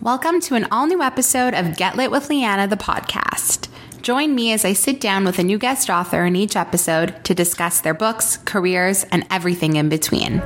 Welcome 0.00 0.40
to 0.42 0.54
an 0.54 0.68
all 0.70 0.86
new 0.86 1.02
episode 1.02 1.54
of 1.54 1.76
Get 1.76 1.96
Lit 1.96 2.12
with 2.12 2.28
Lianna, 2.28 2.70
the 2.70 2.76
podcast. 2.76 3.66
Join 4.00 4.32
me 4.32 4.52
as 4.52 4.64
I 4.64 4.72
sit 4.72 5.00
down 5.00 5.24
with 5.24 5.40
a 5.40 5.42
new 5.42 5.58
guest 5.58 5.90
author 5.90 6.24
in 6.24 6.36
each 6.36 6.54
episode 6.54 7.24
to 7.24 7.34
discuss 7.34 7.80
their 7.80 7.94
books, 7.94 8.36
careers, 8.36 9.02
and 9.10 9.26
everything 9.28 9.74
in 9.74 9.88
between. 9.88 10.40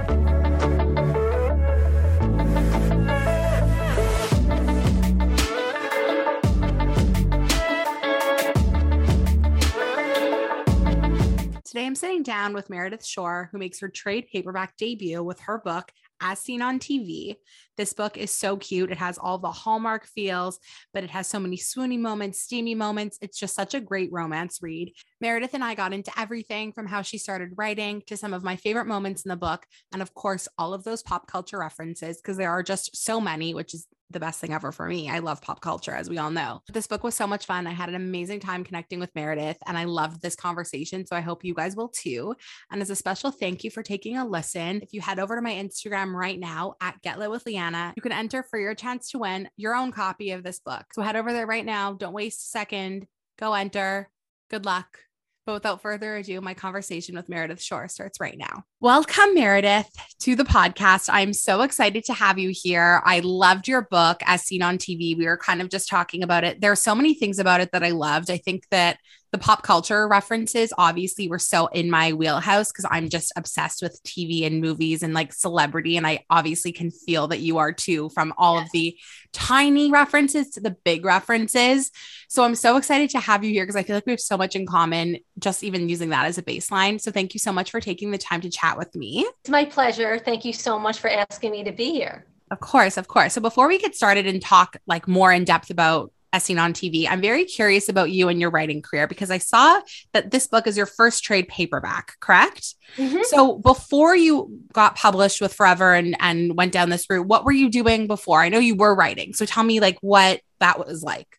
Today 11.62 11.86
I'm 11.86 11.94
sitting 11.94 12.22
down 12.22 12.54
with 12.54 12.70
Meredith 12.70 13.04
Schorr, 13.04 13.50
who 13.52 13.58
makes 13.58 13.80
her 13.80 13.90
trade 13.90 14.28
paperback 14.32 14.78
debut 14.78 15.22
with 15.22 15.40
her 15.40 15.58
book, 15.58 15.92
As 16.22 16.38
Seen 16.38 16.62
on 16.62 16.78
TV. 16.78 17.36
This 17.76 17.92
book 17.92 18.16
is 18.16 18.30
so 18.30 18.56
cute. 18.56 18.90
It 18.90 18.98
has 18.98 19.18
all 19.18 19.38
the 19.38 19.50
Hallmark 19.50 20.06
feels, 20.06 20.58
but 20.94 21.04
it 21.04 21.10
has 21.10 21.26
so 21.26 21.40
many 21.40 21.56
swoony 21.56 21.98
moments, 21.98 22.40
steamy 22.40 22.74
moments. 22.74 23.18
It's 23.20 23.38
just 23.38 23.54
such 23.54 23.74
a 23.74 23.80
great 23.80 24.10
romance 24.12 24.60
read. 24.62 24.92
Meredith 25.20 25.54
and 25.54 25.64
I 25.64 25.74
got 25.74 25.92
into 25.92 26.12
everything 26.18 26.72
from 26.72 26.86
how 26.86 27.02
she 27.02 27.18
started 27.18 27.50
writing 27.56 28.02
to 28.06 28.16
some 28.16 28.34
of 28.34 28.44
my 28.44 28.56
favorite 28.56 28.86
moments 28.86 29.24
in 29.24 29.30
the 29.30 29.36
book. 29.36 29.66
And 29.92 30.02
of 30.02 30.14
course, 30.14 30.48
all 30.58 30.74
of 30.74 30.84
those 30.84 31.02
pop 31.02 31.26
culture 31.26 31.58
references, 31.58 32.18
because 32.18 32.36
there 32.36 32.50
are 32.50 32.62
just 32.62 32.96
so 32.96 33.20
many, 33.20 33.54
which 33.54 33.74
is 33.74 33.86
the 34.12 34.20
best 34.20 34.40
thing 34.40 34.52
ever 34.52 34.72
for 34.72 34.86
me. 34.86 35.10
I 35.10 35.20
love 35.20 35.40
pop 35.40 35.60
culture, 35.60 35.92
as 35.92 36.08
we 36.08 36.18
all 36.18 36.30
know. 36.30 36.60
This 36.72 36.86
book 36.86 37.02
was 37.02 37.14
so 37.14 37.26
much 37.26 37.46
fun. 37.46 37.66
I 37.66 37.72
had 37.72 37.88
an 37.88 37.94
amazing 37.94 38.40
time 38.40 38.64
connecting 38.64 39.00
with 39.00 39.14
Meredith, 39.14 39.58
and 39.66 39.76
I 39.76 39.84
loved 39.84 40.22
this 40.22 40.36
conversation. 40.36 41.06
So 41.06 41.16
I 41.16 41.20
hope 41.20 41.44
you 41.44 41.54
guys 41.54 41.76
will 41.76 41.88
too. 41.88 42.34
And 42.70 42.82
as 42.82 42.90
a 42.90 42.96
special 42.96 43.30
thank 43.30 43.64
you 43.64 43.70
for 43.70 43.82
taking 43.82 44.16
a 44.16 44.26
listen, 44.26 44.80
if 44.82 44.92
you 44.92 45.00
head 45.00 45.18
over 45.18 45.36
to 45.36 45.42
my 45.42 45.52
Instagram 45.52 46.14
right 46.14 46.38
now 46.38 46.74
at 46.80 47.00
Get 47.02 47.18
Lit 47.18 47.30
with 47.30 47.44
Lianna, 47.44 47.92
you 47.96 48.02
can 48.02 48.12
enter 48.12 48.42
for 48.42 48.58
your 48.58 48.74
chance 48.74 49.10
to 49.10 49.18
win 49.18 49.48
your 49.56 49.74
own 49.74 49.92
copy 49.92 50.32
of 50.32 50.42
this 50.42 50.60
book. 50.60 50.84
So 50.92 51.02
head 51.02 51.16
over 51.16 51.32
there 51.32 51.46
right 51.46 51.64
now. 51.64 51.92
Don't 51.92 52.12
waste 52.12 52.40
a 52.40 52.48
second. 52.48 53.06
Go 53.38 53.54
enter. 53.54 54.10
Good 54.50 54.64
luck. 54.64 54.98
But 55.44 55.54
without 55.54 55.82
further 55.82 56.16
ado, 56.16 56.40
my 56.40 56.54
conversation 56.54 57.16
with 57.16 57.28
Meredith 57.28 57.60
Schorr 57.60 57.88
starts 57.88 58.20
right 58.20 58.38
now. 58.38 58.62
Welcome, 58.80 59.34
Meredith, 59.34 59.90
to 60.20 60.36
the 60.36 60.44
podcast. 60.44 61.08
I'm 61.12 61.32
so 61.32 61.62
excited 61.62 62.04
to 62.04 62.12
have 62.12 62.38
you 62.38 62.52
here. 62.54 63.02
I 63.04 63.20
loved 63.24 63.66
your 63.66 63.82
book, 63.82 64.22
As 64.24 64.42
Seen 64.42 64.62
on 64.62 64.78
TV. 64.78 65.16
We 65.16 65.26
were 65.26 65.36
kind 65.36 65.60
of 65.60 65.68
just 65.68 65.88
talking 65.88 66.22
about 66.22 66.44
it. 66.44 66.60
There 66.60 66.70
are 66.70 66.76
so 66.76 66.94
many 66.94 67.14
things 67.14 67.40
about 67.40 67.60
it 67.60 67.72
that 67.72 67.82
I 67.82 67.90
loved. 67.90 68.30
I 68.30 68.36
think 68.36 68.68
that 68.70 68.98
the 69.32 69.38
pop 69.38 69.62
culture 69.62 70.06
references 70.06 70.74
obviously 70.76 71.26
were 71.26 71.38
so 71.38 71.66
in 71.68 71.90
my 71.90 72.12
wheelhouse 72.12 72.70
because 72.70 72.84
I'm 72.90 73.08
just 73.08 73.32
obsessed 73.34 73.80
with 73.80 73.98
TV 74.04 74.46
and 74.46 74.60
movies 74.60 75.02
and 75.02 75.14
like 75.14 75.32
celebrity. 75.32 75.96
And 75.96 76.06
I 76.06 76.24
obviously 76.28 76.70
can 76.70 76.90
feel 76.90 77.28
that 77.28 77.40
you 77.40 77.56
are 77.56 77.72
too 77.72 78.10
from 78.10 78.34
all 78.36 78.56
yes. 78.56 78.66
of 78.66 78.72
the 78.72 78.98
tiny 79.32 79.90
references 79.90 80.50
to 80.50 80.60
the 80.60 80.76
big 80.84 81.06
references. 81.06 81.90
So 82.28 82.44
I'm 82.44 82.54
so 82.54 82.76
excited 82.76 83.08
to 83.10 83.20
have 83.20 83.42
you 83.42 83.50
here 83.50 83.64
because 83.64 83.76
I 83.76 83.82
feel 83.82 83.96
like 83.96 84.04
we 84.04 84.12
have 84.12 84.20
so 84.20 84.36
much 84.36 84.54
in 84.54 84.66
common, 84.66 85.16
just 85.38 85.64
even 85.64 85.88
using 85.88 86.10
that 86.10 86.26
as 86.26 86.36
a 86.36 86.42
baseline. 86.42 87.00
So 87.00 87.10
thank 87.10 87.32
you 87.32 87.40
so 87.40 87.52
much 87.52 87.70
for 87.70 87.80
taking 87.80 88.10
the 88.10 88.18
time 88.18 88.42
to 88.42 88.50
chat 88.50 88.76
with 88.76 88.94
me. 88.94 89.26
It's 89.40 89.50
my 89.50 89.64
pleasure. 89.64 90.18
Thank 90.18 90.44
you 90.44 90.52
so 90.52 90.78
much 90.78 90.98
for 90.98 91.08
asking 91.08 91.52
me 91.52 91.64
to 91.64 91.72
be 91.72 91.92
here. 91.92 92.26
Of 92.50 92.60
course, 92.60 92.98
of 92.98 93.08
course. 93.08 93.32
So 93.32 93.40
before 93.40 93.66
we 93.66 93.78
get 93.78 93.96
started 93.96 94.26
and 94.26 94.42
talk 94.42 94.76
like 94.86 95.08
more 95.08 95.32
in 95.32 95.44
depth 95.44 95.70
about 95.70 96.12
seen 96.38 96.58
on 96.58 96.72
TV. 96.72 97.06
I'm 97.08 97.20
very 97.20 97.44
curious 97.44 97.88
about 97.88 98.10
you 98.10 98.28
and 98.28 98.40
your 98.40 98.50
writing 98.50 98.80
career 98.80 99.06
because 99.06 99.30
I 99.30 99.38
saw 99.38 99.80
that 100.12 100.30
this 100.30 100.46
book 100.46 100.66
is 100.66 100.76
your 100.76 100.86
first 100.86 101.22
trade 101.24 101.48
paperback, 101.48 102.18
correct? 102.20 102.74
Mm-hmm. 102.96 103.22
So 103.24 103.58
before 103.58 104.16
you 104.16 104.60
got 104.72 104.96
published 104.96 105.40
with 105.40 105.52
Forever 105.52 105.94
and 105.94 106.16
and 106.20 106.56
went 106.56 106.72
down 106.72 106.88
this 106.88 107.08
route, 107.10 107.26
what 107.26 107.44
were 107.44 107.52
you 107.52 107.68
doing 107.68 108.06
before? 108.06 108.40
I 108.40 108.48
know 108.48 108.58
you 108.58 108.74
were 108.74 108.94
writing. 108.94 109.34
So 109.34 109.44
tell 109.44 109.64
me 109.64 109.80
like 109.80 109.98
what 110.00 110.40
that 110.60 110.78
was 110.78 111.02
like. 111.02 111.38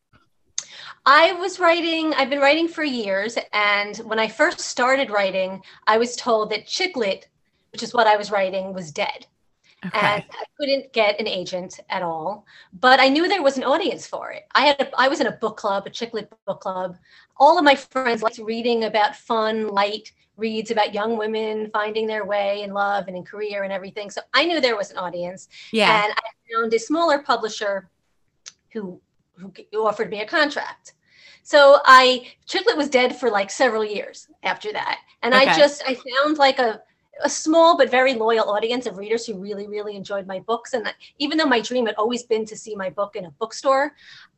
I 1.05 1.33
was 1.33 1.59
writing, 1.59 2.14
I've 2.14 2.30
been 2.30 2.39
writing 2.39 2.67
for 2.67 2.83
years. 2.83 3.38
And 3.52 3.97
when 3.97 4.19
I 4.19 4.27
first 4.30 4.61
started 4.61 5.09
writing, 5.09 5.61
I 5.86 5.98
was 5.98 6.15
told 6.15 6.49
that 6.52 6.65
chick 6.65 6.95
lit, 6.95 7.27
which 7.71 7.83
is 7.83 7.93
what 7.93 8.08
I 8.08 8.15
was 8.15 8.31
writing, 8.31 8.73
was 8.73 8.92
dead. 8.92 9.27
Okay. 9.86 9.99
And 9.99 10.23
I 10.32 10.44
couldn't 10.58 10.94
get 10.94 11.20
an 11.20 11.27
agent 11.27 11.80
at 11.89 12.02
all, 12.02 12.45
but 12.80 12.99
I 12.99 13.10
knew 13.10 13.27
there 13.27 13.44
was 13.44 13.58
an 13.58 13.64
audience 13.64 14.08
for 14.08 14.32
it. 14.32 14.44
I 14.54 14.66
had, 14.66 14.82
a, 14.82 14.89
I 14.99 15.08
was 15.08 15.20
in 15.20 15.27
a 15.27 15.32
book 15.32 15.58
club, 15.58 15.86
a 15.86 15.89
chick 15.89 16.14
lit 16.14 16.32
book 16.45 16.61
club. 16.61 16.98
All 17.38 17.58
of 17.58 17.64
my 17.66 17.76
friends 17.76 18.22
liked 18.22 18.38
reading 18.38 18.86
about 18.86 19.16
fun, 19.16 19.67
light 19.67 20.11
reads 20.38 20.72
about 20.72 20.93
young 20.93 21.17
women 21.17 21.70
finding 21.72 22.08
their 22.08 22.26
way 22.26 22.64
in 22.64 22.73
love 22.73 23.08
and 23.08 23.16
in 23.16 23.23
career 23.23 23.64
and 23.64 23.73
everything. 23.73 24.10
So 24.10 24.22
I 24.33 24.45
knew 24.45 24.60
there 24.60 24.77
was 24.77 24.92
an 24.92 24.98
audience. 24.98 25.48
Yeah. 25.72 26.04
And 26.04 26.14
I 26.14 26.54
found 26.54 26.73
a 26.73 26.80
smaller 26.80 27.20
publisher 27.20 27.89
who 28.72 28.99
who 29.72 29.86
offered 29.86 30.10
me 30.10 30.22
a 30.22 30.26
contract. 30.26 30.93
So 31.43 31.80
I 31.86 32.33
chick 32.45 32.66
lit 32.66 32.77
was 32.77 32.89
dead 32.89 33.16
for 33.16 33.30
like 33.30 33.49
several 33.49 33.83
years 33.83 34.27
after 34.43 34.72
that, 34.72 34.99
and 35.22 35.33
okay. 35.33 35.49
I 35.49 35.58
just 35.58 35.83
I 35.86 35.95
found 35.95 36.38
like 36.38 36.60
a 36.60 36.82
a 37.21 37.29
small 37.29 37.77
but 37.77 37.91
very 37.91 38.13
loyal 38.13 38.49
audience 38.49 38.85
of 38.85 38.97
readers 38.97 39.25
who 39.25 39.35
really, 39.35 39.67
really 39.67 39.95
enjoyed 39.95 40.25
my 40.25 40.39
books. 40.39 40.73
And 40.73 40.91
even 41.19 41.37
though 41.37 41.45
my 41.45 41.61
dream 41.61 41.85
had 41.85 41.95
always 41.95 42.23
been 42.23 42.45
to 42.45 42.57
see 42.57 42.75
my 42.75 42.89
book 42.89 43.15
in 43.15 43.25
a 43.25 43.31
bookstore, 43.31 43.93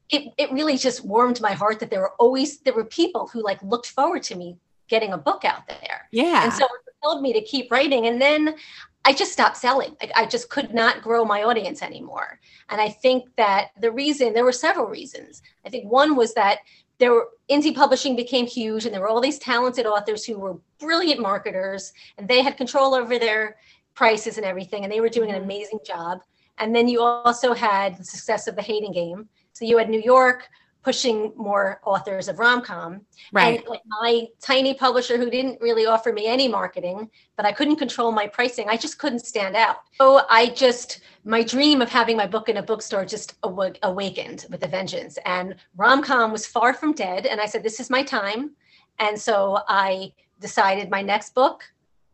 it, 0.10 0.34
it 0.38 0.52
really 0.52 0.78
just 0.78 1.04
warmed 1.04 1.42
my 1.42 1.54
heart 1.54 1.80
that 1.80 1.90
there 1.90 2.02
were 2.02 2.14
always 2.20 2.60
there 2.60 2.74
were 2.74 2.86
people 2.86 3.28
who 3.28 3.44
like 3.44 3.62
looked 3.64 3.88
forward 3.88 4.24
to 4.24 4.36
me 4.36 4.58
getting 4.88 5.14
a 5.14 5.18
book 5.18 5.46
out 5.46 5.68
there. 5.68 6.08
Yeah. 6.12 6.44
And 6.44 6.54
so 6.54 6.66
it 6.66 6.94
compelled 7.02 7.22
me 7.22 7.34
to 7.34 7.42
keep 7.42 7.72
writing. 7.72 8.06
And 8.08 8.22
then 8.22 8.56
I 9.04 9.14
just 9.14 9.32
stopped 9.32 9.58
selling. 9.58 9.96
Like 10.02 10.12
I 10.16 10.26
just 10.26 10.50
could 10.50 10.74
not 10.74 11.02
grow 11.02 11.26
my 11.26 11.44
audience 11.44 11.82
anymore. 11.82 12.40
And 12.70 12.80
I 12.80 12.90
think 12.90 13.26
that 13.38 13.70
the 13.80 13.92
reason 13.92 14.34
there 14.34 14.44
were 14.44 14.52
several 14.52 14.88
reasons. 14.88 15.42
I 15.66 15.70
think 15.70 15.90
one 15.90 16.16
was 16.16 16.34
that 16.36 16.60
there 16.98 17.12
were 17.12 17.30
indie 17.50 17.76
publishing 17.76 18.16
became 18.16 18.46
huge 18.46 18.86
and 18.86 18.94
there 18.94 19.02
were 19.02 19.08
all 19.08 19.22
these 19.22 19.40
talented 19.40 19.86
authors 19.86 20.26
who 20.26 20.38
were 20.38 20.58
brilliant 20.80 21.22
marketers 21.22 21.94
and 22.18 22.28
they 22.28 22.42
had 22.42 22.58
control 22.58 22.94
over 22.94 23.20
their 23.20 23.58
prices 23.94 24.38
and 24.38 24.46
everything 24.46 24.84
and 24.84 24.92
they 24.92 25.02
were 25.02 25.10
doing 25.10 25.30
an 25.30 25.36
mm-hmm. 25.36 25.46
amazing 25.46 25.80
job 25.86 26.20
and 26.58 26.76
then 26.76 26.88
you 26.88 27.02
also 27.02 27.54
had 27.54 27.98
the 27.98 28.04
success 28.04 28.48
of 28.48 28.56
the 28.56 28.62
hating 28.62 28.92
game 28.92 29.28
so 29.54 29.66
you 29.66 29.78
had 29.78 29.90
new 29.90 30.02
york 30.02 30.48
pushing 30.86 31.34
more 31.36 31.82
authors 31.84 32.28
of 32.28 32.38
rom-com. 32.38 33.02
Right. 33.34 33.58
And 33.58 33.68
like 33.68 33.82
my 33.88 34.28
tiny 34.40 34.76
publisher 34.76 35.18
who 35.18 35.32
didn't 35.32 35.60
really 35.60 35.88
offer 35.88 36.14
me 36.14 36.28
any 36.28 36.48
marketing 36.48 37.10
but 37.36 37.46
i 37.46 37.52
couldn't 37.52 37.78
control 37.78 38.12
my 38.12 38.28
pricing 38.28 38.70
i 38.70 38.78
just 38.78 39.00
couldn't 39.00 39.26
stand 39.26 39.56
out. 39.56 39.78
So 40.00 40.22
i 40.30 40.42
just 40.50 41.00
my 41.24 41.42
dream 41.42 41.82
of 41.82 41.90
having 41.90 42.16
my 42.16 42.28
book 42.28 42.50
in 42.50 42.58
a 42.58 42.64
bookstore 42.64 43.04
just 43.04 43.34
aw- 43.42 43.80
awakened 43.82 44.46
with 44.52 44.64
a 44.64 44.68
vengeance. 44.68 45.18
And 45.26 45.56
rom-com 45.76 46.32
was 46.32 46.46
far 46.46 46.72
from 46.76 46.94
dead 46.94 47.26
and 47.26 47.42
i 47.42 47.48
said 47.48 47.64
this 47.64 47.80
is 47.80 47.90
my 47.90 48.04
time. 48.04 48.52
And 49.00 49.20
so 49.20 49.36
i 49.68 50.14
decided 50.40 50.92
my 50.92 51.02
next 51.02 51.34
book 51.34 51.64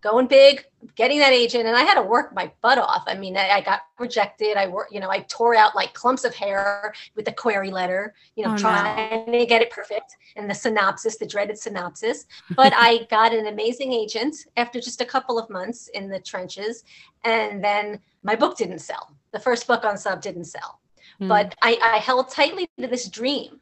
going 0.02 0.26
big, 0.26 0.66
getting 0.96 1.20
that 1.20 1.32
agent, 1.32 1.68
and 1.68 1.76
I 1.76 1.82
had 1.82 1.94
to 1.96 2.02
work 2.02 2.34
my 2.34 2.52
butt 2.62 2.80
off. 2.80 3.04
I 3.06 3.16
mean, 3.16 3.38
I, 3.38 3.50
I 3.50 3.62
got 3.62 3.82
rejected. 4.00 4.58
I 4.58 4.68
work, 4.68 4.88
you 4.92 5.00
know, 5.00 5.10
I 5.10 5.20
tore 5.22 5.56
out 5.56 5.76
like 5.76 5.94
clumps 5.94 6.24
of 6.24 6.34
hair 6.34 6.94
with 7.16 7.26
the 7.26 7.32
query 7.32 7.70
letter, 7.70 8.16
you 8.36 8.44
know, 8.44 8.54
oh, 8.54 8.58
trying 8.58 9.26
no. 9.28 9.40
to 9.40 9.46
get 9.46 9.62
it 9.62 9.70
perfect 9.70 10.18
and 10.36 10.50
the 10.50 10.56
synopsis, 10.56 11.18
the 11.18 11.26
dreaded 11.26 11.58
synopsis. 11.58 12.26
But 12.56 12.74
I 12.76 13.08
got 13.10 13.34
an 13.34 13.48
amazing 13.48 13.94
agent 13.94 14.36
after 14.58 14.82
just 14.82 15.02
a 15.02 15.06
couple 15.06 15.38
of 15.38 15.50
months 15.50 15.88
in 15.94 16.10
the 16.10 16.20
trenches, 16.20 16.84
and 17.24 17.64
then 17.64 18.00
my 18.24 18.36
book 18.36 18.58
didn't 18.58 18.80
sell. 18.80 19.16
The 19.32 19.40
first 19.40 19.68
book 19.68 19.86
on 19.86 19.98
sub 19.98 20.22
didn't 20.22 20.46
sell, 20.46 20.80
mm. 21.22 21.28
but 21.28 21.56
I, 21.62 21.78
I 21.82 21.98
held 21.98 22.30
tightly 22.30 22.68
to 22.80 22.88
this 22.88 23.08
dream 23.08 23.61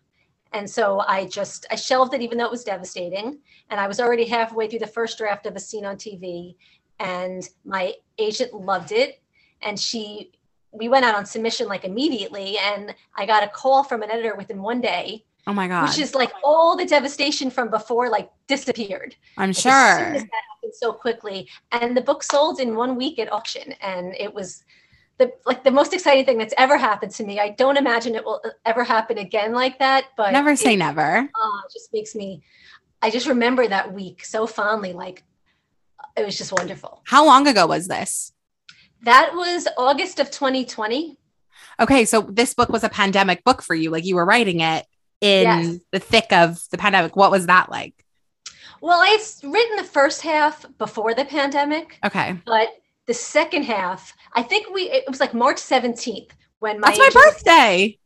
and 0.54 0.70
so 0.70 1.02
I 1.08 1.26
just 1.26 1.66
I 1.72 1.76
shelved 1.76 2.14
it 2.14 2.22
even 2.22 2.38
though 2.38 2.46
it 2.46 2.52
was 2.52 2.64
devastating. 2.64 3.40
And 3.70 3.80
I 3.80 3.88
was 3.88 4.00
already 4.00 4.26
halfway 4.26 4.68
through 4.68 4.80
the 4.80 4.88
first 4.88 5.18
draft 5.18 5.46
of 5.46 5.56
As 5.56 5.68
Seen 5.68 5.86
on 5.86 5.96
TV. 5.96 6.56
And 7.00 7.48
my 7.66 7.94
agent 8.18 8.54
loved 8.54 8.92
it. 8.92 9.22
And 9.62 9.80
she 9.80 10.32
we 10.72 10.90
went 10.90 11.06
out 11.06 11.16
on 11.16 11.26
submission 11.26 11.68
like 11.68 11.86
immediately. 11.86 12.58
And 12.58 12.96
I 13.16 13.26
got 13.26 13.44
a 13.44 13.48
call 13.48 13.84
from 13.84 14.02
an 14.02 14.12
editor 14.12 14.36
within 14.36 14.62
one 14.62 14.82
day. 14.82 15.26
Oh 15.46 15.54
my 15.54 15.68
God. 15.68 15.88
Which 15.88 16.00
is 16.00 16.16
like 16.16 16.32
all 16.44 16.76
the 16.76 16.86
devastation 16.86 17.50
from 17.50 17.70
before 17.70 18.10
like 18.10 18.30
disappeared. 18.48 19.16
I'm 19.38 19.50
like, 19.50 19.58
sure. 19.58 19.72
As 19.72 19.98
soon 19.98 20.16
as 20.16 20.24
that 20.24 20.42
happened 20.56 20.74
so 20.74 20.92
quickly. 20.92 21.48
And 21.72 21.96
the 21.96 22.02
book 22.02 22.24
sold 22.24 22.60
in 22.60 22.76
one 22.76 22.96
week 22.96 23.20
at 23.20 23.32
auction. 23.32 23.74
And 23.82 24.16
it 24.20 24.34
was 24.34 24.64
the 25.20 25.32
like 25.46 25.64
the 25.64 25.72
most 25.72 25.94
exciting 25.94 26.26
thing 26.26 26.38
that's 26.38 26.54
ever 26.58 26.78
happened 26.78 27.12
to 27.14 27.24
me. 27.24 27.40
I 27.40 27.50
don't 27.50 27.78
imagine 27.78 28.16
it 28.16 28.26
will 28.26 28.42
ever 28.66 28.84
happen 28.84 29.18
again 29.18 29.54
like 29.54 29.78
that. 29.80 30.06
But 30.18 30.32
never 30.32 30.56
say 30.56 30.74
it, 30.74 30.78
never. 30.78 31.18
Uh, 31.20 31.60
it 31.66 31.74
just 31.74 31.94
makes 31.94 32.16
me. 32.16 32.42
I 33.02 33.12
just 33.12 33.28
remember 33.28 33.68
that 33.68 33.94
week 33.94 34.26
so 34.26 34.48
fondly. 34.48 34.94
Like 34.94 35.24
it 36.16 36.26
was 36.26 36.38
just 36.38 36.52
wonderful. 36.52 37.02
How 37.06 37.26
long 37.26 37.48
ago 37.48 37.68
was 37.68 37.88
this? 37.88 38.32
That 39.04 39.32
was 39.34 39.68
August 39.78 40.20
of 40.20 40.32
2020. 40.32 41.18
Okay, 41.80 42.06
so 42.06 42.22
this 42.22 42.54
book 42.54 42.70
was 42.70 42.84
a 42.84 42.90
pandemic 42.90 43.44
book 43.44 43.62
for 43.62 43.76
you. 43.76 43.90
Like 43.90 44.06
you 44.06 44.16
were 44.16 44.26
writing 44.26 44.62
it 44.62 44.86
in 45.22 45.44
yes. 45.44 45.78
the 45.92 46.00
thick 46.00 46.32
of 46.32 46.62
the 46.72 46.78
pandemic. 46.78 47.16
What 47.16 47.32
was 47.32 47.48
that 47.48 47.70
like? 47.70 48.06
Well, 48.82 49.02
I've 49.02 49.52
written 49.52 49.76
the 49.76 49.84
first 49.84 50.22
half 50.22 50.66
before 50.78 51.14
the 51.14 51.26
pandemic. 51.26 52.00
Okay. 52.06 52.38
But 52.46 52.70
the 53.10 53.14
second 53.16 53.64
half, 53.64 54.16
I 54.34 54.44
think 54.44 54.72
we 54.72 54.84
it 54.84 55.04
was 55.08 55.20
like 55.20 55.34
March 55.34 55.58
17th 55.58 56.30
when 56.60 56.80
my 56.80 56.90
That's 56.90 57.16
my 57.16 57.22
birthday. 57.24 57.98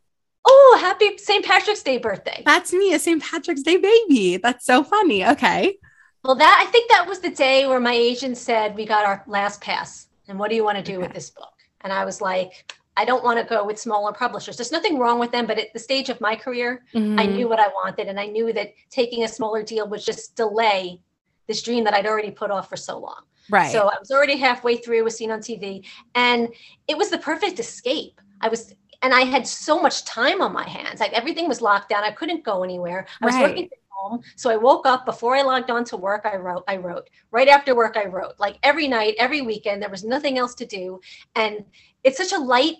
Oh, 0.46 0.78
happy 0.80 1.18
St. 1.18 1.44
Patrick's 1.44 1.82
Day 1.82 1.98
birthday. 1.98 2.42
That's 2.46 2.72
me, 2.72 2.94
a 2.94 2.98
St. 2.98 3.22
Patrick's 3.22 3.62
Day 3.62 3.76
baby. 3.76 4.38
That's 4.38 4.64
so 4.64 4.82
funny. 4.82 5.26
Okay. 5.26 5.76
Well, 6.24 6.36
that 6.36 6.64
I 6.66 6.70
think 6.70 6.90
that 6.90 7.06
was 7.06 7.18
the 7.18 7.28
day 7.28 7.66
where 7.66 7.80
my 7.80 7.92
agent 7.92 8.38
said, 8.38 8.74
We 8.74 8.86
got 8.86 9.04
our 9.04 9.22
last 9.26 9.60
pass. 9.60 10.08
And 10.26 10.38
what 10.38 10.48
do 10.48 10.56
you 10.56 10.64
want 10.64 10.78
to 10.78 10.82
do 10.82 10.94
okay. 10.94 11.02
with 11.02 11.12
this 11.12 11.28
book? 11.28 11.52
And 11.82 11.92
I 11.92 12.06
was 12.06 12.22
like, 12.22 12.74
I 12.96 13.04
don't 13.04 13.22
want 13.22 13.38
to 13.38 13.44
go 13.44 13.62
with 13.62 13.78
smaller 13.78 14.12
publishers. 14.12 14.56
There's 14.56 14.72
nothing 14.72 14.98
wrong 14.98 15.18
with 15.18 15.32
them, 15.32 15.44
but 15.44 15.58
at 15.58 15.70
the 15.74 15.78
stage 15.78 16.08
of 16.08 16.18
my 16.22 16.34
career, 16.34 16.82
mm-hmm. 16.94 17.20
I 17.20 17.26
knew 17.26 17.46
what 17.46 17.60
I 17.60 17.66
wanted. 17.68 18.08
And 18.08 18.18
I 18.18 18.24
knew 18.24 18.54
that 18.54 18.72
taking 18.88 19.24
a 19.24 19.28
smaller 19.28 19.62
deal 19.62 19.86
would 19.86 20.00
just 20.00 20.34
delay 20.34 20.98
this 21.46 21.60
dream 21.60 21.84
that 21.84 21.92
I'd 21.92 22.06
already 22.06 22.30
put 22.30 22.50
off 22.50 22.70
for 22.70 22.78
so 22.78 22.98
long. 22.98 23.20
Right. 23.50 23.70
So 23.70 23.88
I 23.88 23.96
was 23.98 24.10
already 24.10 24.36
halfway 24.36 24.76
through, 24.76 25.04
was 25.04 25.16
seen 25.16 25.30
on 25.30 25.40
TV, 25.40 25.84
and 26.14 26.48
it 26.88 26.96
was 26.96 27.10
the 27.10 27.18
perfect 27.18 27.58
escape. 27.58 28.20
I 28.40 28.48
was, 28.48 28.74
and 29.02 29.12
I 29.12 29.22
had 29.22 29.46
so 29.46 29.80
much 29.80 30.04
time 30.04 30.40
on 30.40 30.52
my 30.52 30.68
hands. 30.68 31.00
Like 31.00 31.12
everything 31.12 31.48
was 31.48 31.60
locked 31.60 31.90
down. 31.90 32.04
I 32.04 32.10
couldn't 32.10 32.44
go 32.44 32.62
anywhere. 32.62 33.06
I 33.20 33.26
was 33.26 33.34
right. 33.34 33.42
working 33.42 33.68
from 33.68 33.78
home. 33.90 34.22
So 34.36 34.50
I 34.50 34.56
woke 34.56 34.86
up 34.86 35.04
before 35.04 35.36
I 35.36 35.42
logged 35.42 35.70
on 35.70 35.84
to 35.84 35.96
work. 35.96 36.22
I 36.24 36.36
wrote, 36.36 36.64
I 36.68 36.76
wrote 36.76 37.08
right 37.30 37.48
after 37.48 37.74
work. 37.74 37.96
I 37.96 38.06
wrote 38.06 38.34
like 38.38 38.58
every 38.62 38.88
night, 38.88 39.14
every 39.18 39.42
weekend, 39.42 39.82
there 39.82 39.90
was 39.90 40.04
nothing 40.04 40.38
else 40.38 40.54
to 40.56 40.66
do. 40.66 41.00
And 41.36 41.64
it's 42.02 42.18
such 42.18 42.32
a 42.32 42.38
light, 42.38 42.76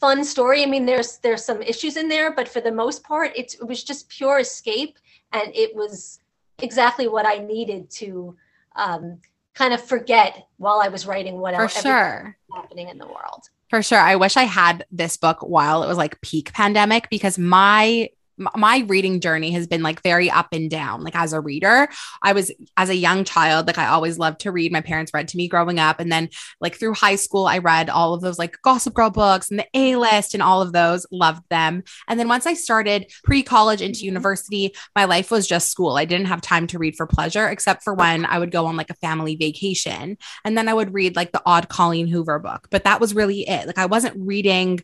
fun 0.00 0.24
story. 0.24 0.62
I 0.62 0.66
mean, 0.66 0.86
there's, 0.86 1.18
there's 1.18 1.44
some 1.44 1.62
issues 1.62 1.96
in 1.96 2.08
there, 2.08 2.32
but 2.32 2.48
for 2.48 2.60
the 2.60 2.72
most 2.72 3.02
part, 3.02 3.32
it 3.36 3.54
was 3.66 3.84
just 3.84 4.08
pure 4.08 4.38
escape. 4.38 4.98
And 5.32 5.54
it 5.54 5.74
was 5.74 6.20
exactly 6.58 7.08
what 7.08 7.26
I 7.26 7.36
needed 7.36 7.90
to, 7.90 8.36
um, 8.76 9.18
kind 9.54 9.74
of 9.74 9.82
forget 9.82 10.46
while 10.56 10.80
I 10.80 10.88
was 10.88 11.06
writing 11.06 11.38
what 11.38 11.54
For 11.54 11.62
else 11.62 11.82
sure. 11.82 12.36
happening 12.54 12.88
in 12.88 12.98
the 12.98 13.06
world. 13.06 13.48
For 13.68 13.82
sure. 13.82 13.98
I 13.98 14.16
wish 14.16 14.36
I 14.36 14.44
had 14.44 14.84
this 14.90 15.16
book 15.16 15.38
while 15.40 15.82
it 15.82 15.86
was 15.86 15.96
like 15.96 16.20
peak 16.20 16.52
pandemic 16.52 17.08
because 17.08 17.38
my 17.38 18.10
my 18.56 18.84
reading 18.88 19.20
journey 19.20 19.50
has 19.52 19.66
been 19.66 19.82
like 19.82 20.02
very 20.02 20.30
up 20.30 20.48
and 20.52 20.70
down. 20.70 21.02
Like 21.02 21.16
as 21.16 21.32
a 21.32 21.40
reader, 21.40 21.88
I 22.22 22.32
was 22.32 22.50
as 22.76 22.88
a 22.88 22.94
young 22.94 23.24
child, 23.24 23.66
like 23.66 23.78
I 23.78 23.86
always 23.86 24.18
loved 24.18 24.40
to 24.40 24.52
read. 24.52 24.72
My 24.72 24.80
parents 24.80 25.12
read 25.12 25.28
to 25.28 25.36
me 25.36 25.48
growing 25.48 25.78
up. 25.78 26.00
And 26.00 26.10
then 26.10 26.30
like 26.60 26.76
through 26.76 26.94
high 26.94 27.16
school, 27.16 27.46
I 27.46 27.58
read 27.58 27.90
all 27.90 28.14
of 28.14 28.20
those 28.20 28.38
like 28.38 28.56
Gossip 28.62 28.94
Girl 28.94 29.10
books 29.10 29.50
and 29.50 29.58
the 29.58 29.66
A 29.74 29.96
list 29.96 30.34
and 30.34 30.42
all 30.42 30.62
of 30.62 30.72
those, 30.72 31.06
loved 31.10 31.42
them. 31.50 31.82
And 32.08 32.18
then 32.18 32.28
once 32.28 32.46
I 32.46 32.54
started 32.54 33.12
pre 33.24 33.42
college 33.42 33.82
into 33.82 33.98
mm-hmm. 33.98 34.06
university, 34.06 34.74
my 34.96 35.04
life 35.04 35.30
was 35.30 35.46
just 35.46 35.70
school. 35.70 35.96
I 35.96 36.04
didn't 36.04 36.26
have 36.26 36.40
time 36.40 36.66
to 36.68 36.78
read 36.78 36.96
for 36.96 37.06
pleasure, 37.06 37.48
except 37.48 37.82
for 37.82 37.94
when 37.94 38.24
I 38.24 38.38
would 38.38 38.50
go 38.50 38.66
on 38.66 38.76
like 38.76 38.90
a 38.90 38.94
family 38.94 39.36
vacation. 39.36 40.16
And 40.44 40.56
then 40.56 40.68
I 40.68 40.74
would 40.74 40.94
read 40.94 41.16
like 41.16 41.32
the 41.32 41.42
odd 41.44 41.68
Colleen 41.68 42.06
Hoover 42.06 42.38
book. 42.38 42.68
But 42.70 42.84
that 42.84 43.00
was 43.00 43.14
really 43.14 43.48
it. 43.48 43.66
Like 43.66 43.78
I 43.78 43.86
wasn't 43.86 44.16
reading 44.18 44.80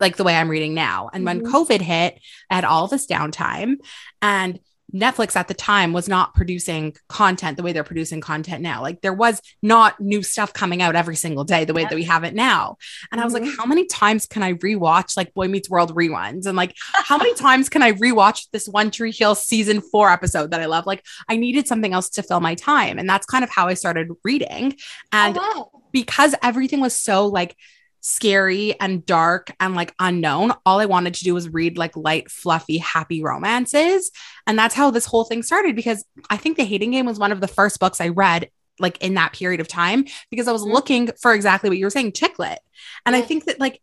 like 0.00 0.16
the 0.16 0.24
way 0.24 0.36
I'm 0.36 0.48
reading 0.48 0.74
now. 0.74 1.10
And 1.12 1.24
mm-hmm. 1.24 1.42
when 1.42 1.52
COVID 1.52 1.80
hit, 1.80 2.18
I 2.50 2.54
had 2.54 2.64
all 2.64 2.88
this 2.88 3.06
downtime 3.06 3.76
and 4.22 4.58
Netflix 4.94 5.36
at 5.36 5.48
the 5.48 5.54
time 5.54 5.92
was 5.92 6.08
not 6.08 6.34
producing 6.34 6.94
content 7.08 7.56
the 7.56 7.62
way 7.62 7.72
they're 7.72 7.84
producing 7.84 8.20
content 8.20 8.62
now. 8.62 8.82
Like 8.82 9.00
there 9.02 9.12
was 9.12 9.40
not 9.62 10.00
new 10.00 10.22
stuff 10.22 10.52
coming 10.52 10.82
out 10.82 10.96
every 10.96 11.16
single 11.16 11.44
day 11.44 11.64
the 11.64 11.74
way 11.74 11.84
that 11.84 11.94
we 11.94 12.04
have 12.04 12.24
it 12.24 12.34
now. 12.34 12.76
And. 13.12 13.20
I 13.20 13.24
was 13.24 13.34
like, 13.34 13.42
mm-hmm. 13.42 13.58
how 13.58 13.66
many 13.66 13.84
times 13.84 14.24
can 14.24 14.42
I 14.42 14.54
rewatch 14.54 15.14
like 15.14 15.34
Boy 15.34 15.46
Meets 15.46 15.68
World 15.68 15.94
reruns? 15.94 16.46
And 16.46 16.56
like, 16.56 16.74
how 16.94 17.18
many 17.18 17.34
times 17.36 17.68
can 17.68 17.82
I 17.82 17.92
rewatch 17.92 18.46
this 18.50 18.66
One 18.66 18.90
Tree 18.90 19.12
Hill 19.12 19.34
season 19.34 19.82
four 19.82 20.08
episode 20.10 20.52
that 20.52 20.60
I 20.60 20.64
love? 20.64 20.86
Like, 20.86 21.04
I 21.28 21.36
needed 21.36 21.68
something 21.68 21.92
else 21.92 22.08
to 22.10 22.22
fill 22.22 22.40
my 22.40 22.54
time. 22.54 22.98
And 22.98 23.06
that's 23.06 23.26
kind 23.26 23.44
of 23.44 23.50
how 23.50 23.68
I 23.68 23.74
started 23.74 24.08
reading. 24.24 24.74
And 25.12 25.36
oh, 25.38 25.70
wow. 25.74 25.82
because 25.92 26.34
everything 26.42 26.80
was 26.80 26.96
so 26.96 27.26
like, 27.26 27.54
scary 28.00 28.78
and 28.80 29.04
dark 29.04 29.52
and 29.60 29.74
like 29.74 29.94
unknown. 29.98 30.52
All 30.64 30.80
I 30.80 30.86
wanted 30.86 31.14
to 31.14 31.24
do 31.24 31.34
was 31.34 31.48
read 31.48 31.78
like 31.78 31.96
light, 31.96 32.30
fluffy, 32.30 32.78
happy 32.78 33.22
romances. 33.22 34.10
And 34.46 34.58
that's 34.58 34.74
how 34.74 34.90
this 34.90 35.06
whole 35.06 35.24
thing 35.24 35.42
started 35.42 35.76
because 35.76 36.04
I 36.28 36.36
think 36.36 36.56
The 36.56 36.64
Hating 36.64 36.92
Game 36.92 37.06
was 37.06 37.18
one 37.18 37.32
of 37.32 37.40
the 37.40 37.48
first 37.48 37.78
books 37.78 38.00
I 38.00 38.08
read 38.08 38.50
like 38.78 38.98
in 39.02 39.14
that 39.14 39.34
period 39.34 39.60
of 39.60 39.68
time 39.68 40.06
because 40.30 40.48
I 40.48 40.52
was 40.52 40.62
mm-hmm. 40.62 40.72
looking 40.72 41.10
for 41.20 41.34
exactly 41.34 41.68
what 41.68 41.78
you 41.78 41.84
were 41.84 41.90
saying, 41.90 42.12
chick 42.12 42.38
lit. 42.38 42.58
And 43.04 43.14
I 43.14 43.20
think 43.20 43.44
that 43.44 43.60
like 43.60 43.80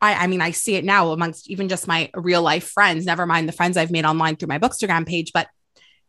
I, 0.00 0.14
I 0.14 0.26
mean, 0.28 0.40
I 0.40 0.52
see 0.52 0.76
it 0.76 0.84
now 0.84 1.10
amongst 1.10 1.50
even 1.50 1.68
just 1.68 1.88
my 1.88 2.10
real 2.14 2.42
life 2.42 2.68
friends, 2.68 3.04
never 3.04 3.26
mind 3.26 3.48
the 3.48 3.52
friends 3.52 3.76
I've 3.76 3.90
made 3.90 4.04
online 4.04 4.36
through 4.36 4.48
my 4.48 4.58
Bookstagram 4.58 5.06
page, 5.06 5.32
but 5.32 5.48